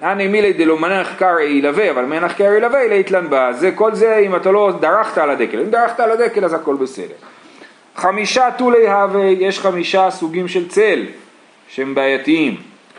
הני 0.01 0.27
מילי 0.27 0.53
דלא 0.53 0.79
מנח 0.79 1.15
קרעי 1.17 1.51
ילווה, 1.51 1.91
אבל 1.91 2.05
מנח 2.05 2.33
קרעי 2.33 2.57
ילווה 2.57 2.87
ליתלן 2.87 3.29
בה. 3.29 3.53
זה 3.53 3.71
כל 3.71 3.95
זה 3.95 4.17
אם 4.17 4.35
אתה 4.35 4.51
לא 4.51 4.71
דרכת 4.79 5.17
על 5.17 5.29
הדקל. 5.29 5.59
אם 5.59 5.69
דרכת 5.69 5.99
על 5.99 6.11
הדקל 6.11 6.45
אז 6.45 6.53
הכל 6.53 6.75
בסדר. 6.75 7.15
חמישה 7.95 8.51
טולי 8.51 8.89
הווה, 8.89 9.25
יש 9.25 9.59
חמישה 9.59 10.11
סוגים 10.11 10.47
של 10.47 10.67
צל 10.67 11.05
שהם 11.69 11.95
בעייתיים. 11.95 12.57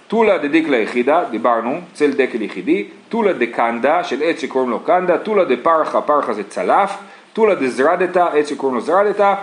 טולה 0.09 0.39
דדיקלה 0.39 0.77
יחידה, 0.77 1.25
דיברנו, 1.31 1.81
צל 1.93 2.11
דקל 2.11 2.43
יחידי, 2.43 2.85
טולה 3.09 3.33
דקנדה, 3.33 4.05
של 4.05 4.23
עץ 4.23 4.41
שקוראים 4.41 4.71
לו 4.71 4.81
קנדה, 4.81 5.19
טולה 5.19 5.45
דפרחה, 5.45 6.01
פרחה 6.01 6.33
זה 6.33 6.43
צלף, 6.45 6.91
טולה 7.33 7.55
דזרדתה, 7.55 8.27
עץ 8.27 8.49
שקוראים 8.49 8.75
לו 8.75 8.81
זרדתה, 8.81 9.35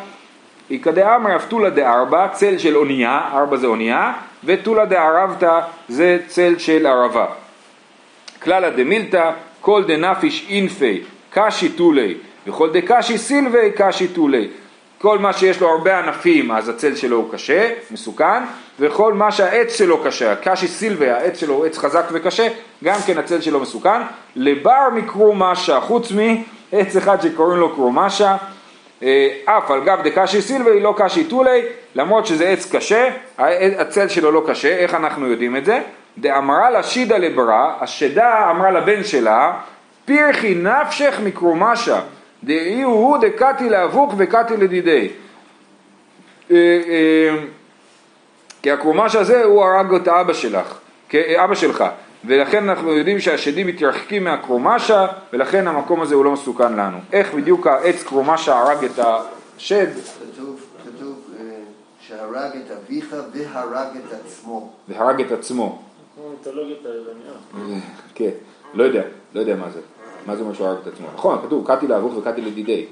איכא 0.72 0.92
דאמר 0.92 1.36
אבטולה 1.36 1.70
דארבע, 1.70 2.28
צל 2.28 2.58
של 2.58 2.78
אונייה, 2.78 3.22
ארבע 3.34 3.58
זה 3.58 3.68
אונייה, 3.68 4.14
וטולה 4.44 4.86
דערבתא 4.86 5.60
זה 5.90 6.18
צל 6.28 6.58
של 6.58 6.86
ערבה. 6.86 7.26
כללה 8.42 8.70
דמילתא, 8.70 9.32
כל 9.62 9.84
דנפיש 9.84 10.48
אינפי, 10.50 11.02
קשי 11.30 11.70
טולי, 11.70 12.14
וכל 12.48 12.70
דקשי 12.70 13.18
סילבי 13.18 13.72
קשי 13.76 14.08
טולי. 14.08 14.48
כל 15.04 15.20
מה 15.20 15.34
שיש 15.34 15.62
לו 15.62 15.70
הרבה 15.70 16.00
ענפים 16.00 16.52
אז 16.52 16.70
הצל 16.70 16.96
שלו 16.96 17.18
הוא 17.18 17.32
קשה, 17.32 17.70
מסוכן, 17.92 18.44
וכל 18.80 19.14
מה 19.14 19.32
שהעץ 19.32 19.78
שלו 19.78 20.04
קשה, 20.04 20.36
קשי 20.36 20.68
סילבי, 20.68 21.10
העץ 21.10 21.40
שלו 21.40 21.54
הוא 21.54 21.66
עץ 21.66 21.78
חזק 21.78 22.04
וקשה, 22.12 22.48
גם 22.84 23.00
כן 23.06 23.18
הצל 23.18 23.42
שלו 23.42 23.60
מסוכן. 23.60 24.02
לבר 24.36 24.90
מקרומשה, 24.94 25.82
חוץ 25.82 26.12
מעץ 26.12 26.96
אחד 26.96 27.22
שקוראים 27.22 27.60
לו 27.60 27.76
קרומשה, 27.76 28.36
אה, 29.04 29.30
אף 29.46 29.72
על 29.72 29.84
גב 29.84 30.00
דקשי 30.04 30.42
סילבי 30.42 30.80
לא 30.80 30.94
קשי 30.98 31.24
טולי, 31.24 31.62
למרות 31.96 32.26
שזה 32.26 32.48
עץ 32.50 32.76
קשה, 32.76 33.10
הצל 33.78 34.08
שלו 34.08 34.32
לא 34.32 34.44
קשה, 34.48 34.78
איך 34.78 34.94
אנחנו 34.94 35.28
יודעים 35.28 35.56
את 35.56 35.66
זה? 35.66 35.80
דאמרה 36.18 36.70
לה 36.70 36.84
שידה 36.84 37.18
לברה, 37.18 37.74
השדה 37.82 38.52
אמרה 38.52 38.72
לבן 38.72 39.04
שלה, 39.04 39.54
פירחי 40.06 40.56
נפשך 40.56 41.20
מקרומשה, 41.24 42.00
דאי 42.44 42.82
הוא 42.82 43.18
דקתי 43.18 43.70
לאבוק 43.70 44.14
וקתי 44.18 44.58
לדידי. 44.58 45.10
אה, 46.52 46.56
אה, 46.88 47.44
כי 48.62 48.72
הקרומש 48.72 49.16
הזה 49.16 49.44
הוא 49.44 49.64
הרג 49.64 49.94
את 49.94 50.08
אבא 50.08 50.34
שלך, 50.34 50.80
אבא 51.14 51.56
שלך, 51.56 51.84
ולכן 52.26 52.70
אנחנו 52.70 52.94
יודעים 52.94 53.20
שהשדים 53.20 53.68
מתרחקים 53.68 54.24
מהקרומשה, 54.24 55.08
ולכן 55.34 55.68
המקום 55.68 56.02
הזה 56.02 56.16
הוא 56.16 56.26
לא 56.26 56.32
מסוכן 56.32 56.74
לנו. 56.74 56.98
איך 57.14 57.34
בדיוק 57.34 57.68
העץ 57.68 58.04
קרומשה 58.04 58.60
הרג 58.60 58.84
את 58.84 59.00
השד? 59.00 59.88
כתוב, 59.94 60.62
כתוב 60.84 61.20
אה, 61.40 61.46
שהרג 62.00 62.52
את 62.66 62.72
אביך 62.72 63.16
והרג 63.34 63.88
את 63.98 64.14
עצמו. 64.26 64.72
והרג 64.88 65.22
את 65.22 65.32
עצמו. 65.32 65.82
כמו. 66.16 66.34
כן, 68.16 68.30
לא 68.74 68.84
יודע, 68.84 69.02
לא 69.34 69.40
יודע 69.40 69.56
מה 69.56 69.70
זה. 69.70 69.80
מה 70.28 70.36
זה 70.36 70.42
אומר 70.42 70.54
שהוא 70.54 70.68
הרג 70.68 70.78
את 70.82 70.88
עצמו? 70.94 71.08
נכון, 71.16 71.38
כתוב, 71.46 71.68
קאתי 71.68 71.88
לאבוך 71.88 72.18
וקאתי 72.18 72.42
לדידי. 72.42 72.86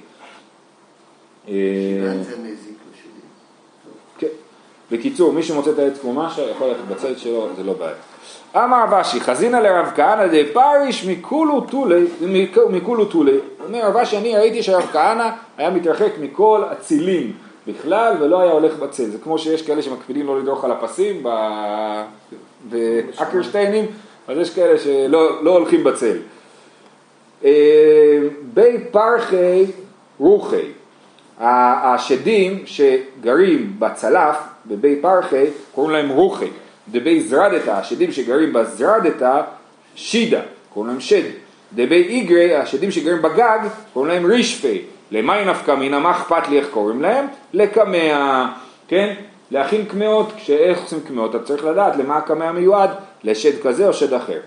אה. 1.47 1.53
כן. 4.17 4.27
בקיצור, 4.91 5.33
מי 5.33 5.43
שמוצא 5.43 5.71
את 5.71 5.79
העץ 5.79 5.99
קרומשה 5.99 6.41
יכול 6.41 6.67
ללכת 6.67 6.83
בצד 6.89 7.17
שלו, 7.17 7.47
זה 7.55 7.63
לא 7.63 7.73
בעיה. 7.73 7.95
אמר 8.55 8.83
רבשי, 8.83 9.19
חזינא 9.19 9.57
לרב 9.57 9.91
כהנא 9.95 10.27
דפריש 10.27 11.05
מכולו 11.05 11.61
טולי, 11.61 12.05
מכולו 12.69 13.05
טולי. 13.05 13.37
אומר 13.65 13.87
רב 13.87 13.97
אשי, 13.97 14.17
אני 14.17 14.37
ראיתי 14.37 14.63
שרב 14.63 14.89
כהנא 14.91 15.29
היה 15.57 15.69
מתרחק 15.69 16.11
מכל 16.21 16.63
הצילים 16.71 17.33
בכלל 17.67 18.15
ולא 18.19 18.41
היה 18.41 18.51
הולך 18.51 18.75
בצל. 18.75 19.05
זה 19.09 19.17
כמו 19.23 19.37
שיש 19.37 19.61
כאלה 19.61 19.81
שמקפידים 19.81 20.27
לא 20.27 20.39
לדרוך 20.39 20.63
על 20.63 20.71
הפסים 20.71 21.23
באקרשטיינים, 22.69 23.85
אז 24.27 24.37
יש 24.37 24.55
כאלה 24.55 24.79
שלא 24.79 25.43
לא 25.43 25.51
הולכים 25.51 25.83
בצל. 25.83 26.17
אה, 27.45 28.19
בי 28.53 28.77
פרחי 28.91 29.65
רוחי, 30.19 30.65
השדים 31.39 32.63
שגרים 32.65 33.75
בצלף, 33.79 34.37
בבי 34.65 34.95
פרחי, 35.01 35.45
קוראים 35.75 35.91
להם 35.93 36.09
רוחי. 36.09 36.49
דבי 36.91 37.21
זרדתה, 37.21 37.77
השדים 37.77 38.11
שגרים 38.11 38.53
בזרדתה, 38.53 39.41
שידה, 39.95 40.41
קוראים 40.73 40.91
להם 40.91 41.01
שד. 41.01 41.23
דבי 41.73 42.03
איגרי, 42.03 42.55
השדים 42.55 42.91
שגרים 42.91 43.21
בגג, 43.21 43.59
קוראים 43.93 44.11
להם 44.11 44.25
רישפי. 44.25 44.81
למאי 45.11 45.45
נפקא 45.45 45.71
מינה, 45.71 45.99
מה 45.99 46.11
אכפת 46.11 46.47
לי 46.49 46.59
איך 46.59 46.67
קוראים 46.71 47.01
להם? 47.01 47.25
לקמע, 47.53 48.45
כן? 48.87 49.13
להכין 49.51 49.85
קמעות, 49.85 50.33
כשאיך 50.37 50.81
עושים 50.81 50.99
קמעות, 51.07 51.35
אתה 51.35 51.43
צריך 51.43 51.65
לדעת 51.65 51.95
למה 51.95 52.17
הקמע 52.17 52.51
מיועד, 52.51 52.89
לשד 53.23 53.61
כזה 53.61 53.87
או 53.87 53.93
שד 53.93 54.13
אחר. 54.13 54.39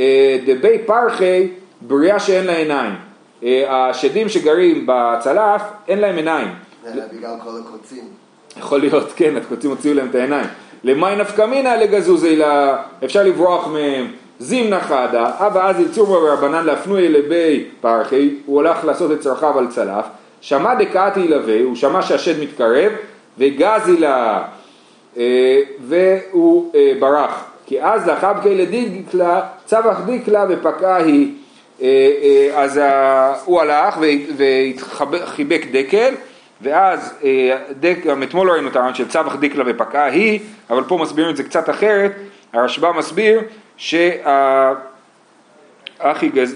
אה, 0.00 0.38
דבי 0.46 0.78
פרחי, 0.86 1.48
בריאה 1.80 2.20
שאין 2.20 2.46
לה 2.46 2.56
עיניים. 2.56 2.94
אה, 3.42 3.88
השדים 3.88 4.28
שגרים 4.28 4.86
בצלף, 4.86 5.62
אין 5.88 5.98
להם 5.98 6.16
עיניים. 6.16 6.48
זה 6.84 7.00
בגלל 7.12 7.34
כל 7.44 7.50
הקוצים. 7.64 8.04
יכול 8.56 8.80
להיות, 8.80 9.12
כן, 9.16 9.36
הקוצים 9.36 9.70
הוציאו 9.70 9.94
להם 9.94 10.08
את 10.10 10.14
העיניים. 10.14 10.46
למאי 10.84 11.16
נפקא 11.16 11.46
מינא 11.46 11.68
לגזוזי 11.68 12.40
אפשר 13.04 13.22
לברוח 13.22 13.66
מהם. 13.66 14.06
זימנה 14.38 14.80
חדה, 14.80 15.30
אבא 15.38 15.68
אז 15.70 15.80
יצור 15.80 16.06
בו 16.06 16.18
רבנן 16.22 16.64
להפנוי 16.64 17.08
לבי 17.08 17.64
פרחי, 17.80 18.34
הוא 18.46 18.56
הולך 18.56 18.84
לעשות 18.84 19.12
את 19.12 19.20
צרכיו 19.20 19.58
על 19.58 19.66
צלף, 19.68 20.04
שמע 20.40 20.74
דקאתי 20.74 21.20
ילווה, 21.20 21.62
הוא 21.62 21.76
שמע 21.76 22.02
שהשד 22.02 22.40
מתקרב, 22.40 22.92
וגזי 23.38 23.96
לה, 23.96 24.42
אה, 25.16 25.60
והוא 25.80 26.74
אה, 26.74 26.92
ברח. 27.00 27.44
כי 27.66 27.82
אז 27.82 28.06
לחבקי 28.08 28.54
לדיקלה, 28.54 29.40
צבח 29.64 30.00
דיקלה 30.06 30.44
ופקעה 30.48 30.96
היא. 30.96 31.34
אה, 31.82 31.88
אה, 32.22 32.62
אז 32.62 32.80
הוא 33.44 33.60
הלך 33.60 33.98
וחיבק 35.10 35.66
דקל, 35.72 36.14
ואז 36.62 37.14
אה, 37.24 37.58
דק, 37.80 37.98
גם 38.06 38.22
אתמול 38.22 38.46
לא 38.46 38.52
ראינו 38.52 38.68
את 38.68 38.76
הרעיון 38.76 38.94
של 38.94 39.08
צבח 39.08 39.36
דיקלה 39.36 39.64
ופקעה 39.66 40.04
היא, 40.04 40.40
אבל 40.70 40.84
פה 40.84 40.98
מסבירים 41.02 41.30
את 41.30 41.36
זה 41.36 41.42
קצת 41.42 41.70
אחרת, 41.70 42.12
הרשב"א 42.52 42.92
מסביר 42.92 43.40
שהאחי 43.76 44.70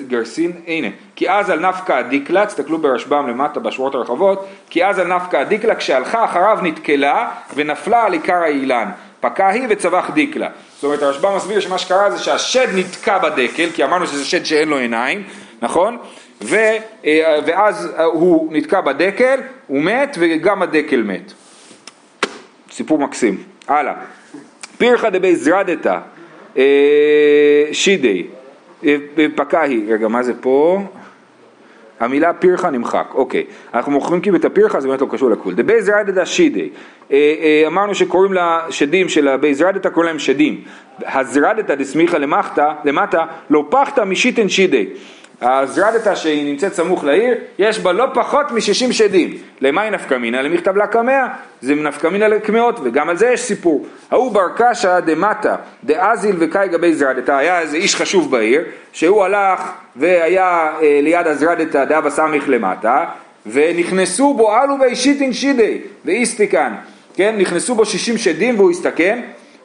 גרסין, 0.08 0.52
הנה, 0.66 0.88
כי 1.16 1.30
אז 1.30 1.50
על 1.50 1.68
נפקא 1.68 2.02
דיקלה, 2.02 2.46
תסתכלו 2.46 2.78
ברשב"ם 2.78 3.28
למטה 3.28 3.60
בשורות 3.60 3.94
הרחבות, 3.94 4.46
כי 4.70 4.84
אז 4.84 4.98
על 4.98 5.16
נפקא 5.16 5.44
דיקלה 5.44 5.74
כשהלכה 5.74 6.24
אחריו 6.24 6.58
נתקלה 6.62 7.30
ונפלה 7.54 8.04
על 8.04 8.12
עיקר 8.12 8.42
האילן, 8.42 8.90
פקעה 9.20 9.48
היא 9.48 9.66
וצבח 9.68 10.10
דיקלה. 10.14 10.48
זאת 10.80 10.84
אומרת 10.84 11.02
הרשב"ם 11.02 11.36
מסביר 11.36 11.60
שמה 11.60 11.78
שקרה 11.78 12.10
זה 12.10 12.18
שהשד 12.18 12.66
נתקע 12.74 13.18
בדקל, 13.18 13.70
כי 13.74 13.84
אמרנו 13.84 14.06
שזה 14.06 14.24
שד 14.24 14.44
שאין 14.44 14.68
לו 14.68 14.78
עיניים, 14.78 15.22
נכון? 15.62 15.98
ו, 16.42 16.56
אה, 17.04 17.38
ואז 17.46 17.88
הוא 18.12 18.52
נתקע 18.52 18.80
בדקל, 18.80 19.40
הוא 19.66 19.82
מת 19.82 20.16
וגם 20.20 20.62
הדקל 20.62 21.02
מת. 21.02 21.32
סיפור 22.70 22.98
מקסים. 22.98 23.42
הלאה. 23.68 23.94
פירחא 24.78 25.08
דבי 25.10 25.36
זרדתא 25.36 25.98
אה, 26.56 26.62
שידי 27.72 28.26
אה, 28.84 28.96
פקאי, 29.36 29.84
רגע 29.88 30.08
מה 30.08 30.22
זה 30.22 30.32
פה? 30.40 30.82
המילה 32.00 32.32
פירחה 32.32 32.70
נמחק, 32.70 33.06
אוקיי. 33.14 33.44
אנחנו 33.74 33.92
מוכרים 33.92 34.20
כאילו 34.20 34.36
את 34.36 34.44
הפירחה, 34.44 34.80
זה 34.80 34.88
באמת 34.88 35.00
לא 35.00 35.06
קשור 35.10 35.30
לכול. 35.30 35.54
דבי 35.54 35.82
זרדתא 35.82 36.24
שידי, 36.24 36.68
אמרנו 37.66 37.94
שקוראים 37.94 38.32
לשדים 38.32 39.08
של 39.08 39.28
הבי 39.28 39.54
זרדתא, 39.54 39.88
קוראים 39.88 40.08
להם 40.08 40.18
שדים. 40.18 40.60
הזרדתא 41.06 41.74
דסמיכא 41.74 42.16
למטה, 42.16 42.72
למטה, 42.84 43.24
לא 43.50 43.66
פחתא 43.70 44.00
משיתן 44.00 44.48
שידי. 44.48 44.86
הזרדתא 45.40 46.14
שהיא 46.14 46.52
נמצאת 46.52 46.74
סמוך 46.74 47.04
לעיר, 47.04 47.34
יש 47.58 47.78
בה 47.78 47.92
לא 47.92 48.06
פחות 48.14 48.50
מ-60 48.50 48.92
שדים. 48.92 49.36
למה 49.60 49.82
היא 49.82 49.90
נפקא 49.90 50.14
מינה? 50.14 50.42
למכתב 50.42 50.76
לקמע, 50.76 51.26
זה 51.60 51.74
נפקא 51.74 52.06
מינה 52.06 52.28
לקמעות, 52.28 52.80
וגם 52.82 53.08
על 53.08 53.16
זה 53.16 53.28
יש 53.28 53.40
סיפור. 53.40 53.86
ההוא 54.10 54.32
בר 54.32 54.48
קשא 54.56 55.00
דמטה, 55.00 55.56
דאזיל 55.84 56.36
וקאי 56.38 56.68
גבי 56.68 56.94
זרדתא, 56.94 57.32
היה 57.32 57.60
איזה 57.60 57.76
איש 57.76 57.96
חשוב 57.96 58.30
בעיר, 58.30 58.62
שהוא 58.92 59.24
הלך 59.24 59.72
והיה 59.96 60.72
אה, 60.82 61.00
ליד 61.02 61.26
הזרדתא 61.26 61.84
דאבא 61.84 62.10
סמיך 62.10 62.44
למטה, 62.48 63.04
ונכנסו 63.46 64.34
בו 64.34 64.56
אלו 64.56 64.78
בי 64.78 64.96
שיטין 64.96 65.32
שידי, 65.32 65.78
ואיסטיקן, 66.04 66.72
כן? 67.14 67.34
נכנסו 67.38 67.74
בו 67.74 67.84
60 67.84 68.18
שדים 68.18 68.58
והוא 68.58 68.70
הסתכן, 68.70 69.20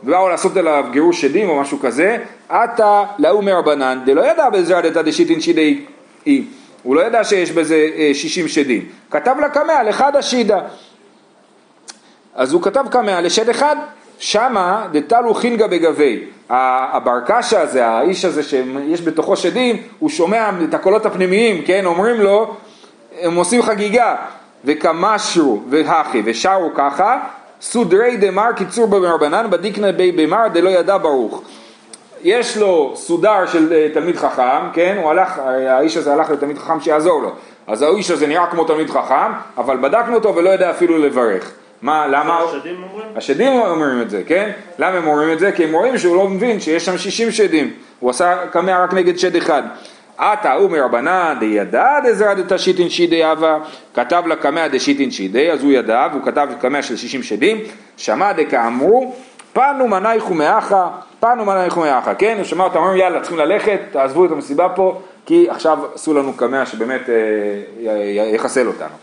ובאו 0.05 0.29
לעשות 0.29 0.57
עליו 0.57 0.85
גירוש 0.91 1.21
שדים 1.21 1.49
או 1.49 1.59
משהו 1.59 1.79
כזה, 1.79 2.17
עתה 2.49 3.03
לאו 3.19 3.41
מרבנן, 3.41 3.99
דלא 4.05 4.31
ידע 4.31 4.49
בזרדתא 4.49 5.01
דשיטין 5.01 5.41
שידי 5.41 5.85
אי. 6.27 6.45
הוא 6.83 6.95
לא 6.95 7.01
ידע 7.01 7.23
שיש 7.23 7.51
בזה 7.51 7.89
אה, 7.97 8.11
60 8.13 8.47
שדים. 8.47 8.85
כתב 9.11 9.35
לקמע 9.45 9.83
לחד 9.83 10.15
השידה. 10.15 10.59
אז 12.35 12.53
הוא 12.53 12.61
כתב 12.61 12.85
קמע 12.91 13.21
לשד 13.21 13.49
אחד. 13.49 13.75
שמה 14.19 14.87
דתלו 14.91 15.33
חינגה 15.33 15.67
בגבי. 15.67 16.23
הבר 16.49 17.19
קשא 17.27 17.59
הזה, 17.59 17.87
האיש 17.87 18.25
הזה 18.25 18.43
שיש 18.43 19.01
בתוכו 19.01 19.35
שדים, 19.35 19.77
הוא 19.99 20.09
שומע 20.09 20.49
את 20.69 20.73
הקולות 20.73 21.05
הפנימיים, 21.05 21.61
כן? 21.65 21.85
אומרים 21.85 22.21
לו, 22.21 22.55
הם 23.21 23.35
עושים 23.35 23.61
חגיגה. 23.61 24.15
וקמשרו 24.65 25.61
והכי 25.69 26.21
ושרו 26.25 26.71
ככה, 26.75 27.19
סודרי 27.65 28.17
דמר 28.17 28.51
קיצור 28.55 28.87
במרבנן 28.87 29.49
בדיקנא 29.49 29.91
בי 29.91 30.11
במר 30.11 30.47
דלא 30.53 30.69
ידע 30.69 30.97
ברוך. 30.97 31.41
יש 32.23 32.57
לו 32.57 32.91
סודר 32.95 33.45
של 33.45 33.73
אה, 33.73 33.87
תלמיד 33.93 34.17
חכם, 34.17 34.71
כן? 34.73 34.97
הוא 35.01 35.09
הלך, 35.09 35.39
האיש 35.67 35.97
הזה 35.97 36.13
הלך 36.13 36.29
לתלמיד 36.29 36.57
חכם 36.57 36.79
שיעזור 36.79 37.21
לו. 37.21 37.31
אז 37.67 37.81
האיש 37.81 38.11
הזה 38.11 38.27
נראה 38.27 38.47
כמו 38.47 38.63
תלמיד 38.63 38.89
חכם, 38.89 39.31
אבל 39.57 39.77
בדקנו 39.77 40.15
אותו 40.15 40.35
ולא 40.35 40.49
יודע 40.49 40.69
אפילו 40.69 40.97
לברך. 40.97 41.51
מה, 41.81 42.07
למה? 42.07 42.39
השדים 42.39 42.83
אומרים? 42.83 43.07
השדים 43.15 43.61
אומרים 43.61 44.01
את 44.01 44.09
זה, 44.09 44.21
כן? 44.27 44.51
למה 44.79 44.97
הם 44.97 45.07
אומרים 45.07 45.31
את 45.33 45.39
זה? 45.39 45.51
כי 45.51 45.63
הם 45.63 45.73
רואים 45.73 45.97
שהוא 45.97 46.15
לא 46.15 46.27
מבין 46.27 46.59
שיש 46.59 46.85
שם 46.85 46.97
60 46.97 47.31
שדים. 47.31 47.73
הוא 47.99 48.09
עשה 48.09 48.37
קמע 48.51 48.83
רק 48.83 48.93
נגד 48.93 49.17
שד 49.17 49.35
אחד. 49.35 49.63
עתה 50.17 50.53
הוא 50.53 50.71
מרבנן 50.71 51.37
דידע 51.39 51.99
דזרא 52.03 52.33
דתשיטין 52.33 52.89
שידי 52.89 53.23
הווה, 53.23 53.59
כתב 53.93 54.23
לה 54.27 54.35
קמע 54.35 54.67
דשיטין 54.67 55.11
שידי, 55.11 55.51
אז 55.51 55.63
הוא 55.63 55.71
ידע, 55.71 56.07
והוא 56.11 56.23
כתב 56.25 56.47
קמע 56.61 56.81
של 56.81 56.95
60 56.95 57.23
שדים, 57.23 57.57
שמע 57.97 58.31
דקאמרו, 58.31 59.13
פנו 59.53 59.87
מנייכו 59.87 60.33
מאחה, 60.33 60.89
פנו 61.19 61.45
מנייכו 61.45 61.79
מאחה, 61.79 62.15
כן? 62.15 62.35
הוא 62.37 62.43
שמע 62.43 62.63
אותם 62.63 62.77
אומרים 62.77 62.97
יאללה 62.97 63.19
צריכים 63.21 63.39
ללכת, 63.39 63.79
תעזבו 63.91 64.25
את 64.25 64.31
המסיבה 64.31 64.69
פה, 64.75 65.01
כי 65.25 65.49
עכשיו 65.49 65.79
עשו 65.93 66.13
לנו 66.13 66.33
קמע 66.33 66.65
שבאמת 66.65 67.09
אה, 67.09 67.85
יחסל 68.33 68.67
אותנו. 68.67 68.95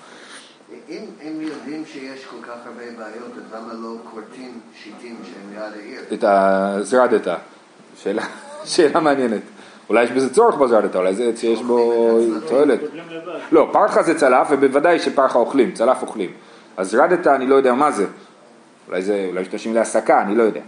אם 0.89 1.05
הם 1.23 1.41
יודעים 1.41 1.85
שיש 1.93 2.25
כל 2.25 2.37
כך 2.43 2.57
הרבה 2.67 2.85
בעיות, 2.99 3.33
אז 3.37 3.55
למה 3.55 3.73
לא 3.83 3.95
כורתים 4.11 4.61
שיטים 4.83 5.17
שהם 5.25 5.53
ליד 5.53 5.73
העיר? 5.81 6.01
את 6.13 6.25
הזרדתה, 6.25 7.37
שאלה, 8.03 8.23
שאלה 8.65 9.01
מעניינת. 9.01 9.43
אולי 9.89 10.05
יש 10.05 10.11
בזה 10.11 10.35
צורך 10.35 10.55
בזרדתה, 10.55 10.99
אולי 10.99 11.15
זה 11.15 11.29
עץ 11.29 11.41
שיש 11.41 11.63
בו 11.63 12.19
תועלת. 12.49 12.81
לא, 13.53 13.69
פרחה 13.73 14.03
זה 14.03 14.15
צלף, 14.15 14.47
ובוודאי 14.51 14.99
שפרחה 14.99 15.39
אוכלים, 15.39 15.73
צלף 15.73 16.03
אוכלים. 16.03 16.31
אז 16.77 16.95
רדתה, 16.95 17.35
אני 17.35 17.47
לא 17.47 17.55
יודע 17.55 17.75
מה 17.75 17.91
זה. 17.91 18.07
אולי 18.89 19.03
זה, 19.03 19.27
אולי 19.29 19.41
משתמשים 19.41 19.75
להסקה, 19.75 20.23
אני 20.23 20.35
לא 20.35 20.43
יודע. 20.43 20.61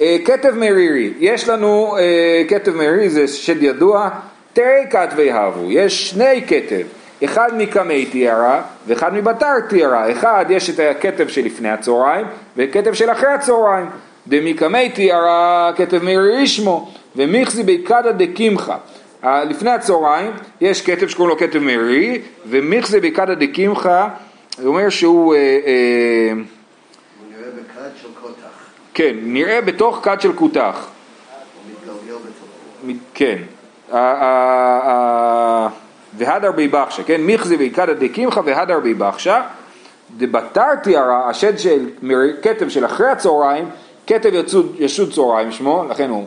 אה, 0.00 0.16
כתב 0.24 0.54
מרירי, 0.54 1.12
יש 1.18 1.48
לנו 1.48 1.96
אה, 1.98 2.42
כתב 2.48 2.76
מרירי, 2.76 3.10
זה 3.10 3.28
שד 3.28 3.62
ידוע, 3.62 4.08
תראי 4.52 4.86
כתבי 4.90 5.30
הבו, 5.30 5.70
יש 5.70 6.10
שני 6.10 6.42
כתב, 6.46 6.86
אחד 7.24 7.50
מקמי 7.56 8.06
תיארה 8.06 8.62
ואחד 8.86 9.14
מבתר 9.14 9.60
תיארה, 9.68 10.12
אחד 10.12 10.44
יש 10.48 10.70
את 10.70 10.80
הכתב 10.80 11.28
שלפני 11.28 11.70
הצהריים 11.70 12.26
וכתב 12.56 12.92
של 12.92 13.10
אחרי 13.10 13.28
הצהריים, 13.28 13.86
דמקמי 14.28 14.90
תיארה 14.90 15.72
כתב 15.76 16.02
מרירי 16.02 16.46
שמו, 16.46 16.92
ומיכזי 17.20 17.62
ביקדא 17.62 18.12
דקימחה. 18.12 18.76
אה, 19.24 19.44
לפני 19.44 19.70
הצהריים 19.70 20.32
יש 20.60 20.82
כתב 20.82 21.08
שקוראים 21.08 21.30
לו 21.30 21.38
כתב 21.38 21.58
מרירי, 21.58 22.20
ומיכזי 22.46 23.00
ביקדא 23.00 23.34
דקימחה, 23.34 24.08
זה 24.56 24.68
אומר 24.68 24.88
שהוא, 24.88 25.34
אה, 25.34 25.38
אה, 25.38 26.32
כן, 28.94 29.16
נראה 29.22 29.60
בתוך 29.60 30.00
כד 30.02 30.20
של 30.20 30.32
כותח. 30.32 30.86
כן. 33.14 33.36
והדר 36.18 36.52
בי 36.52 36.68
בחשה, 36.68 37.02
כן? 37.02 37.20
מיכזי 37.20 37.56
ויקדא 37.56 37.92
דקימחה 37.92 38.40
והדר 38.44 38.80
בי 38.80 38.94
בחשה. 38.94 39.42
דבתר 40.16 40.74
תיארה, 40.82 41.28
השד 41.28 41.58
של 41.58 41.90
כתב 42.42 42.68
של 42.68 42.84
אחרי 42.84 43.08
הצהריים, 43.08 43.68
כתב 44.10 44.34
יצוד, 44.34 44.76
ישוד 44.78 45.12
צהריים 45.12 45.52
שמו, 45.52 45.84
לכן 45.90 46.10
הוא, 46.10 46.24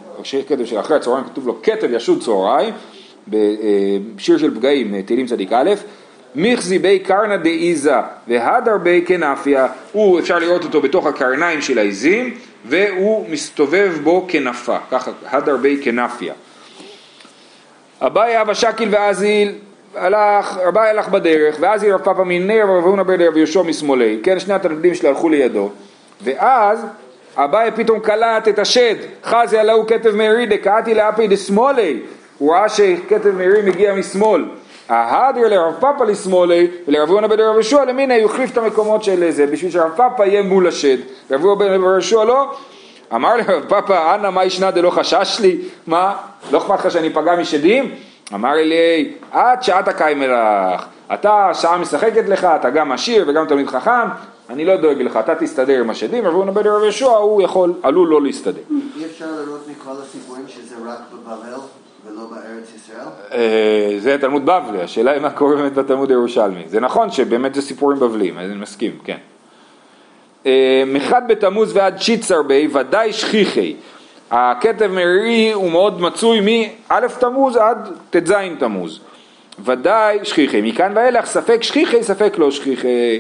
כתב 0.48 0.66
של 0.66 0.80
אחרי 0.80 0.98
הצהריים 0.98 1.24
כתוב 1.26 1.48
לו 1.48 1.62
כתב 1.64 1.88
ישוד 1.92 2.22
צהריים, 2.22 2.74
בשיר 3.28 4.38
של 4.38 4.56
פגעים, 4.56 5.02
תהילים 5.02 5.26
צדיק 5.26 5.54
א', 5.54 5.72
מיכזי 6.36 6.80
בי 6.80 7.00
קרנא 7.00 7.38
דאיזה 7.38 7.96
והדר 8.28 8.78
בי 8.78 9.04
כנפיה, 9.08 9.68
הוא 9.92 10.20
אפשר 10.20 10.40
לראות 10.40 10.64
אותו 10.64 10.82
בתוך 10.82 11.06
הקרניים 11.06 11.62
של 11.62 11.78
העיזים 11.78 12.34
והוא 12.66 13.30
מסתובב 13.30 13.94
בו 14.04 14.26
כנפה, 14.28 14.78
ככה 14.92 15.12
הדר 15.26 15.58
בי 15.58 15.80
כנפיה. 15.84 16.34
אביי 18.02 18.42
אבא 18.42 18.54
שקיל 18.54 18.90
ואזיל 18.92 19.56
הלך, 19.96 20.58
אביי 20.58 20.90
הלך 20.90 21.10
בדרך, 21.10 21.58
ואז 21.60 21.84
רב 21.84 22.02
פאפא 22.02 22.22
מנר 22.26 22.66
ורב 22.70 22.84
הונא 22.84 23.04
בדרך 23.04 23.36
ויהושע 23.36 23.62
משמאלי, 23.62 24.20
כן, 24.24 24.40
שני 24.40 24.54
התלמידים 24.54 24.96
שלו 24.96 25.10
הלכו 25.10 25.30
לידו, 25.30 25.70
ואז 26.24 26.86
אביי 27.36 27.72
פתאום 27.72 28.00
קלט 28.00 28.48
את 28.48 28.60
השד, 28.60 28.96
חזי 29.24 29.58
עלהו 29.58 29.88
כתב 29.88 30.16
מארי 30.16 30.46
דקאתי 30.46 30.94
לאפי 30.94 31.28
דשמאלי, 31.28 32.00
הוא 32.38 32.54
ראה 32.54 32.70
שכתב 32.70 33.32
מארי 33.38 33.62
מגיע 33.62 33.94
משמאל, 33.94 34.46
ההדר 34.90 35.48
לרב 35.48 35.74
פאפא 35.80 36.04
לשמאלי 36.04 36.68
ולרב 36.88 37.10
הונא 37.10 37.28
בדרך 37.28 37.48
רב 37.48 37.54
יהושע 37.54 37.86
למיני, 37.86 38.22
הוא 38.22 38.32
החליף 38.32 38.52
את 38.52 38.58
המקומות 38.58 39.04
של 39.04 39.32
זה, 39.32 39.46
בשביל 39.46 39.72
שרב 39.72 39.92
פאפא 39.96 40.24
יהיה 40.24 40.42
מול 40.42 40.68
השד, 40.68 40.98
רב 41.32 41.42
הונא 41.42 41.56
בדרך 41.56 41.82
רב 41.82 41.92
יהושע 41.92 42.24
לא, 42.24 42.56
אמר 43.16 43.36
לרב 43.36 43.64
פאפא, 43.68 44.16
אנא 44.16 44.30
מה 44.30 44.46
ישנה 44.46 44.72
דלא 44.72 44.90
חשש 44.90 45.40
לי? 45.40 45.58
מה? 45.88 46.16
לא 46.52 46.58
אכפת 46.58 46.86
לך 46.86 46.92
שאני 46.92 47.08
אפגע 47.08 47.36
משדים? 47.36 47.92
אמר 48.34 48.54
לי, 48.54 49.14
את 49.34 49.64
שעת 49.64 49.88
הקיים 49.88 50.20
מלך, 50.20 50.86
אתה 51.14 51.50
שעה 51.54 51.78
משחקת 51.78 52.30
לך, 52.30 52.48
אתה 52.56 52.70
גם 52.70 52.92
עשיר 52.92 53.26
וגם 53.28 53.46
תלמיד 53.48 53.68
חכם, 53.68 54.08
אני 54.50 54.66
לא 54.66 54.78
דואג 54.78 55.02
לך, 55.02 55.18
אתה 55.18 55.36
תסתדר 55.36 55.80
עם 55.80 55.90
השדים, 55.90 56.28
רבי 56.28 56.52
נבד 56.52 56.68
רבי 56.68 56.84
יהושע, 56.84 57.08
הוא 57.08 57.42
יכול, 57.42 57.74
עלול 57.84 58.10
לא 58.10 58.22
להסתדר. 58.22 58.62
אי 58.98 59.06
אפשר 59.06 59.26
לראות 59.46 59.68
מכל 59.68 60.02
הסיפורים 60.02 60.44
שזה 60.48 60.76
רק 60.86 61.00
בבבל 61.14 61.60
ולא 62.06 62.22
בארץ 62.30 62.72
ישראל? 62.76 63.08
אה, 63.32 63.96
זה 64.00 64.18
תלמוד 64.22 64.46
בבלי, 64.46 64.82
השאלה 64.82 65.12
היא 65.12 65.22
מה 65.22 65.30
קורה 65.30 65.56
באמת 65.56 65.74
בתלמוד 65.74 66.10
הירושלמי. 66.10 66.64
זה 66.68 66.80
נכון 66.80 67.12
שבאמת 67.12 67.56
זה 67.56 67.62
סיפורים 67.62 68.00
בבליים, 68.00 68.40
אני 68.40 68.56
מסכים, 68.56 68.98
כן. 69.04 69.18
אה, 70.46 70.84
מחד 70.88 71.22
בתמוז 71.28 71.76
ועד 71.76 72.02
שיצר 72.02 72.44
בי 72.44 72.68
ודאי 72.74 73.14
שכיחי. 73.14 73.76
הכתב 74.32 74.88
מרירי 74.88 75.52
הוא 75.52 75.72
מאוד 75.72 76.02
מצוי 76.02 76.40
מא' 76.90 77.08
תמוז 77.20 77.56
עד 77.56 77.90
ט"ז 78.10 78.34
תמוז. 78.60 79.00
ודאי 79.66 80.20
שכיחי. 80.24 80.62
מכאן 80.62 80.92
ואילך 80.96 81.26
ספק 81.26 81.64
שכיחי 81.64 82.04
ספק 82.04 82.34
לא 82.38 82.52
שכיחי. 82.52 83.20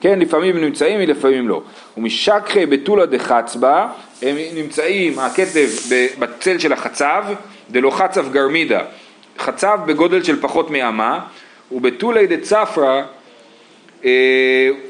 כן, 0.00 0.18
לפעמים 0.18 0.56
הם 0.56 0.64
נמצאים, 0.64 1.00
לפעמים 1.00 1.48
לא. 1.48 1.62
ומשכחי 1.96 2.66
בתולא 2.66 3.04
דחצבה, 3.04 3.88
הם 4.22 4.36
נמצאים, 4.54 5.18
הכתב 5.18 5.68
בצל 6.18 6.58
של 6.58 6.72
החצב, 6.72 7.24
דלא 7.70 7.90
חצב 7.90 8.32
גרמידה. 8.32 8.80
חצב 9.38 9.78
בגודל 9.86 10.22
של 10.22 10.40
פחות 10.40 10.70
מאמה, 10.70 11.20
ובתולי 11.72 12.26
דצפרא 12.26 13.02
אה, 14.04 14.10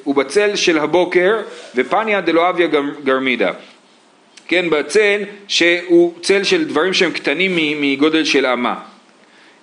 הוא 0.04 0.14
בצל 0.14 0.56
של 0.56 0.78
הבוקר, 0.78 1.42
ופניה 1.74 2.20
דלא 2.20 2.48
אביה 2.50 2.66
גר- 2.66 3.00
גרמידה. 3.04 3.50
כן, 4.48 4.70
בצל 4.70 5.20
שהוא 5.48 6.14
צל 6.22 6.44
של 6.44 6.64
דברים 6.64 6.92
שהם 6.92 7.10
קטנים 7.10 7.56
מגודל 7.80 8.24
של 8.24 8.46
אמה. 8.46 8.74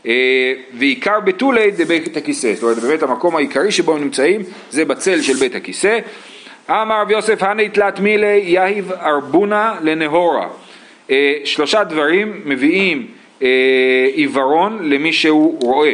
אה, 0.06 0.54
ועיקר 0.74 1.20
בתולי 1.20 1.72
זה 1.72 1.86
בית 1.86 2.18
הכיסא, 2.18 2.54
זאת 2.54 2.64
אומרת 2.64 2.78
באמת 2.78 3.04
המקום 3.04 3.36
העיקרי 3.36 3.72
שבו 3.72 3.96
הם 3.96 4.02
נמצאים 4.02 4.42
זה 4.70 4.86
בצל 4.86 5.22
של 5.22 5.34
בית 5.34 5.56
הכיסא. 5.56 6.00
אמר 6.70 7.02
רב 7.02 7.12
יוסף 7.12 7.44
הני 7.44 7.70
תלת 7.70 8.00
מילי 8.00 8.42
יהיב 8.46 8.92
ארבונה 8.92 9.76
לנהורה. 9.82 10.48
אה, 11.10 11.34
שלושה 11.44 11.84
דברים 11.84 12.42
מביאים 12.46 13.08
אה, 13.42 13.48
עיוורון 14.14 14.90
למי 14.90 15.14
שהוא 15.14 15.60
רואה. 15.62 15.94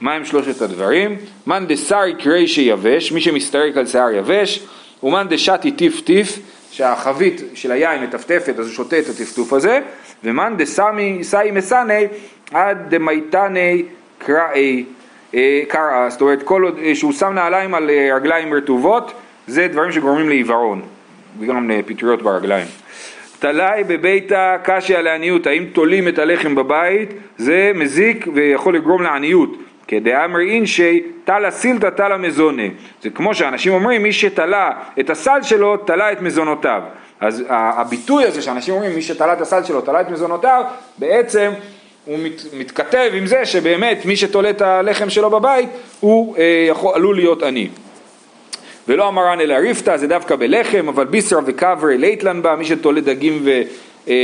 מה 0.00 0.14
הם 0.14 0.24
שלושת 0.24 0.62
הדברים? 0.62 1.16
מאן 1.46 1.66
דסרי 1.66 2.14
קרי 2.18 2.48
שיבש, 2.48 3.12
מי 3.12 3.20
שמסתרק 3.20 3.76
על 3.76 3.86
שיער 3.86 4.10
יבש, 4.10 4.60
ומאן 5.02 5.26
דשתי 5.28 5.70
טיף 5.70 6.00
טיף, 6.00 6.38
שהחבית 6.72 7.42
של 7.54 7.72
היין 7.72 8.02
מטפטפת 8.02 8.58
אז 8.58 8.66
הוא 8.66 8.74
שותה 8.74 8.98
את 8.98 9.08
הטפטוף 9.08 9.52
הזה, 9.52 9.80
ומאן 10.24 10.54
דסמי 10.56 11.18
סאי 11.22 11.50
מסני 11.50 12.06
עד 12.52 12.94
דמייתני 12.94 13.82
קראי 14.18 14.84
אה, 15.34 15.62
קראה, 15.68 16.10
זאת 16.10 16.20
אומרת 16.20 16.42
כל 16.42 16.62
עוד 16.62 16.78
אה, 16.78 16.94
שהוא 16.94 17.12
שם 17.12 17.32
נעליים 17.32 17.74
על 17.74 17.90
אה, 17.90 18.16
רגליים 18.16 18.54
רטובות, 18.54 19.12
זה 19.46 19.68
דברים 19.68 19.92
שגורמים 19.92 20.28
לעיוורון, 20.28 20.82
וגם 21.40 21.70
לפטריות 21.70 22.22
ברגליים. 22.22 22.66
תלאי 23.38 23.84
בביתה 23.84 24.56
קשיא 24.64 24.98
לעניות, 24.98 25.46
האם 25.46 25.64
תולים 25.72 26.08
את 26.08 26.18
הלחם 26.18 26.54
בבית, 26.54 27.08
זה 27.38 27.72
מזיק 27.74 28.26
ויכול 28.34 28.76
לגרום 28.76 29.02
לעניות. 29.02 29.56
כדאמר 29.88 30.40
אינשי 30.40 31.02
תלה 31.24 31.50
סילתא 31.50 31.90
תלה 31.90 32.16
מזונה. 32.16 32.62
זה 33.02 33.10
כמו 33.10 33.34
שאנשים 33.34 33.72
אומרים, 33.72 34.02
מי 34.02 34.12
שתלה 34.12 34.70
את 35.00 35.10
הסל 35.10 35.42
שלו, 35.42 35.76
תלה 35.76 36.12
את 36.12 36.22
מזונותיו. 36.22 36.82
אז 37.20 37.44
הביטוי 37.48 38.24
הזה 38.24 38.42
שאנשים 38.42 38.74
אומרים, 38.74 38.94
מי 38.94 39.02
שתלה 39.02 39.32
את 39.32 39.40
הסל 39.40 39.64
שלו, 39.64 39.80
תלה 39.80 40.00
את 40.00 40.10
מזונותיו, 40.10 40.64
בעצם 40.98 41.52
הוא 42.04 42.18
מת, 42.18 42.42
מתכתב 42.52 43.10
עם 43.14 43.26
זה 43.26 43.44
שבאמת 43.44 44.04
מי 44.04 44.16
שתולה 44.16 44.50
את 44.50 44.62
הלחם 44.62 45.10
שלו 45.10 45.30
בבית 45.30 45.68
הוא 46.00 46.36
אה, 46.36 46.66
יכול, 46.68 46.94
עלול 46.94 47.16
להיות 47.16 47.42
עני. 47.42 47.68
ולא 48.88 49.08
אמרן 49.08 49.40
אלא 49.40 49.54
ריפתא 49.54 49.96
זה 49.96 50.06
דווקא 50.06 50.36
בלחם, 50.36 50.88
אבל 50.88 51.04
ביסרא 51.04 51.40
וקברי 51.46 51.98
ליטלן 51.98 52.42
בה, 52.42 52.56
מי 52.56 52.64
שתולה 52.64 53.00
דגים 53.00 53.42
ו, 53.44 53.62
אה, 54.08 54.14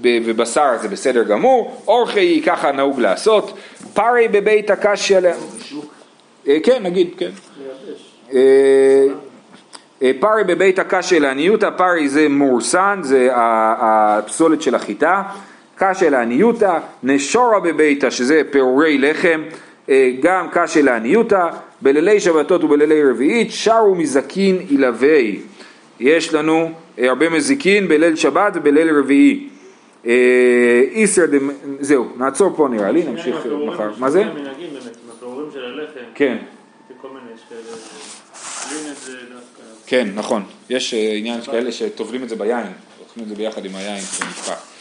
ב- 0.00 0.18
ובשר 0.24 0.70
זה 0.82 0.88
בסדר 0.88 1.22
גמור, 1.22 1.82
אורחי 1.88 2.42
ככה 2.46 2.72
נהוג 2.72 3.00
לעשות, 3.00 3.58
פרי 3.94 4.28
בבית 4.28 4.70
הקשיא, 4.70 5.18
אה, 6.48 6.56
כן 6.62 6.82
נגיד, 6.82 7.08
כן. 7.18 7.30
אה, 10.04 10.10
פרי 10.20 10.44
בבית 10.46 10.78
הקשה 10.78 11.18
לעניותא, 11.18 11.70
פרי 11.76 12.08
זה 12.08 12.28
מורסן, 12.28 12.98
זה 13.02 13.28
הפסולת 13.34 14.62
של 14.62 14.74
החיטה, 14.74 15.22
קשה 15.76 16.10
לעניותא, 16.10 16.78
נשורה 17.02 17.60
בביתה 17.60 18.10
שזה 18.10 18.42
פירורי 18.50 18.98
לחם, 18.98 19.42
אה, 19.88 20.10
גם 20.22 20.48
קשה 20.52 20.82
לעניותא, 20.82 21.48
בלילי 21.82 22.20
שבתות 22.20 22.64
ובלילי 22.64 23.02
רביעית, 23.10 23.48
שרו 23.50 23.94
מזקין 23.94 24.58
עילבי. 24.68 25.40
יש 26.00 26.34
לנו 26.34 26.70
אה, 26.98 27.08
הרבה 27.08 27.28
מזיקין 27.28 27.88
בליל 27.88 28.16
שבת 28.16 28.52
ובליל 28.54 28.98
רביעי. 28.98 29.48
איסר, 30.92 31.26
דמ- 31.26 31.50
זהו, 31.80 32.08
נעצור 32.16 32.56
פה 32.56 32.68
נראה 32.70 32.90
לי, 32.90 33.02
נמשיך 33.02 33.36
מחר. 33.66 33.90
מה 33.98 34.10
זה? 34.10 34.22
כל 34.24 34.28
מיני 34.28 34.40
מנהגים 34.42 34.70
באמת, 34.70 34.84
עם 35.04 35.10
הפירורים 35.16 35.46
של 35.52 35.64
הלחם. 35.64 36.00
כן. 36.14 36.36
כל 37.02 37.08
מיני, 37.08 37.20
יש 37.34 37.40
כאלה, 37.48 37.60
לין 38.72 38.92
את 38.92 38.96
זה 38.96 39.12
דווקא. 39.12 39.73
כן, 39.86 40.08
נכון. 40.14 40.42
יש 40.70 40.94
אה, 40.94 41.14
עניין 41.16 41.40
כאלה 41.40 41.72
שטובלים 41.72 42.22
את 42.22 42.28
זה 42.28 42.36
ביין, 42.36 42.66
אוכלים 43.00 43.24
את 43.24 43.28
זה 43.28 43.34
ביחד 43.34 43.64
עם 43.64 43.76
היין 43.76 44.04
כשנשפך. 44.04 44.74